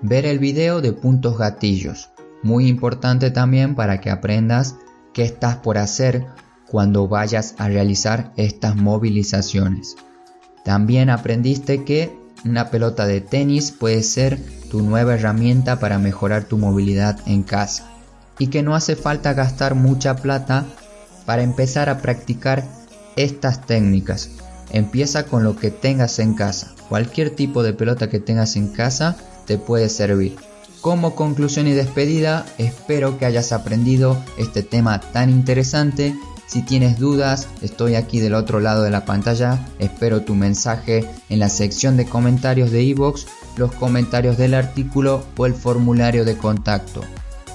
Ver 0.00 0.24
el 0.24 0.38
video 0.38 0.80
de 0.80 0.94
puntos 0.94 1.36
gatillos. 1.36 2.08
Muy 2.42 2.68
importante 2.68 3.30
también 3.30 3.74
para 3.74 4.00
que 4.00 4.08
aprendas 4.08 4.76
qué 5.12 5.24
estás 5.24 5.56
por 5.56 5.76
hacer 5.76 6.26
cuando 6.66 7.06
vayas 7.06 7.54
a 7.58 7.68
realizar 7.68 8.32
estas 8.38 8.76
movilizaciones. 8.76 9.96
También 10.64 11.10
aprendiste 11.10 11.84
que 11.84 12.18
una 12.46 12.70
pelota 12.70 13.04
de 13.06 13.20
tenis 13.20 13.72
puede 13.72 14.04
ser 14.04 14.38
tu 14.70 14.80
nueva 14.80 15.16
herramienta 15.16 15.78
para 15.78 15.98
mejorar 15.98 16.44
tu 16.44 16.56
movilidad 16.56 17.20
en 17.26 17.42
casa 17.42 17.90
y 18.38 18.48
que 18.48 18.62
no 18.62 18.74
hace 18.74 18.96
falta 18.96 19.32
gastar 19.32 19.74
mucha 19.74 20.16
plata 20.16 20.64
para 21.26 21.42
empezar 21.42 21.88
a 21.88 21.98
practicar 21.98 22.64
estas 23.16 23.66
técnicas. 23.66 24.30
Empieza 24.70 25.26
con 25.26 25.44
lo 25.44 25.56
que 25.56 25.70
tengas 25.70 26.18
en 26.18 26.34
casa. 26.34 26.74
Cualquier 26.88 27.30
tipo 27.30 27.62
de 27.62 27.72
pelota 27.72 28.10
que 28.10 28.20
tengas 28.20 28.56
en 28.56 28.68
casa 28.68 29.16
te 29.46 29.58
puede 29.58 29.88
servir. 29.88 30.36
Como 30.80 31.14
conclusión 31.14 31.66
y 31.66 31.72
despedida, 31.72 32.44
espero 32.58 33.18
que 33.18 33.24
hayas 33.24 33.52
aprendido 33.52 34.22
este 34.36 34.62
tema 34.62 35.00
tan 35.00 35.30
interesante 35.30 36.14
si 36.46 36.62
tienes 36.62 36.98
dudas, 36.98 37.48
estoy 37.62 37.94
aquí 37.94 38.20
del 38.20 38.34
otro 38.34 38.60
lado 38.60 38.82
de 38.82 38.90
la 38.90 39.04
pantalla. 39.04 39.66
Espero 39.78 40.22
tu 40.22 40.34
mensaje 40.34 41.04
en 41.28 41.38
la 41.38 41.48
sección 41.48 41.96
de 41.96 42.04
comentarios 42.04 42.70
de 42.70 42.82
iVoox, 42.82 43.26
los 43.56 43.72
comentarios 43.72 44.36
del 44.36 44.54
artículo 44.54 45.24
o 45.36 45.46
el 45.46 45.54
formulario 45.54 46.24
de 46.24 46.36
contacto. 46.36 47.00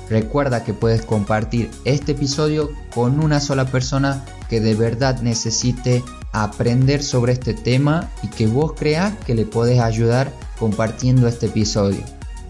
Recuerda 0.10 0.64
que 0.64 0.74
puedes 0.74 1.04
compartir 1.04 1.70
este 1.86 2.14
episodio 2.14 2.72
con 2.94 3.24
una 3.24 3.40
sola 3.40 3.66
persona 3.66 4.26
que 4.50 4.60
de 4.60 4.74
verdad 4.74 5.22
necesite 5.22 6.04
aprender 6.32 7.04
sobre 7.04 7.34
este 7.34 7.54
tema 7.54 8.10
y 8.24 8.28
que 8.28 8.48
vos 8.48 8.74
creas 8.74 9.14
que 9.26 9.36
le 9.36 9.46
puedes 9.46 9.80
ayudar 9.80 10.32
compartiendo 10.58 11.28
este 11.28 11.46
episodio. 11.46 12.02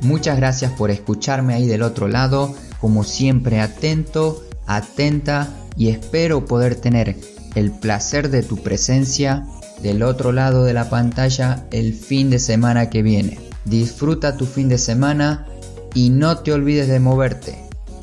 Muchas 0.01 0.37
gracias 0.37 0.71
por 0.71 0.91
escucharme 0.91 1.53
ahí 1.53 1.67
del 1.67 1.81
otro 1.81 2.07
lado, 2.07 2.55
como 2.79 3.03
siempre 3.03 3.59
atento, 3.59 4.41
atenta 4.65 5.49
y 5.75 5.89
espero 5.89 6.45
poder 6.45 6.75
tener 6.75 7.17
el 7.55 7.71
placer 7.71 8.29
de 8.29 8.43
tu 8.43 8.57
presencia 8.57 9.45
del 9.83 10.03
otro 10.03 10.31
lado 10.31 10.63
de 10.63 10.73
la 10.73 10.89
pantalla 10.89 11.65
el 11.71 11.93
fin 11.93 12.29
de 12.29 12.39
semana 12.39 12.89
que 12.89 13.01
viene. 13.01 13.39
Disfruta 13.65 14.37
tu 14.37 14.45
fin 14.45 14.69
de 14.69 14.77
semana 14.77 15.45
y 15.93 16.09
no 16.09 16.37
te 16.39 16.51
olvides 16.53 16.87
de 16.87 16.99
moverte. 16.99 17.57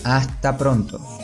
Hasta 0.05 0.57
pronto. 0.57 1.16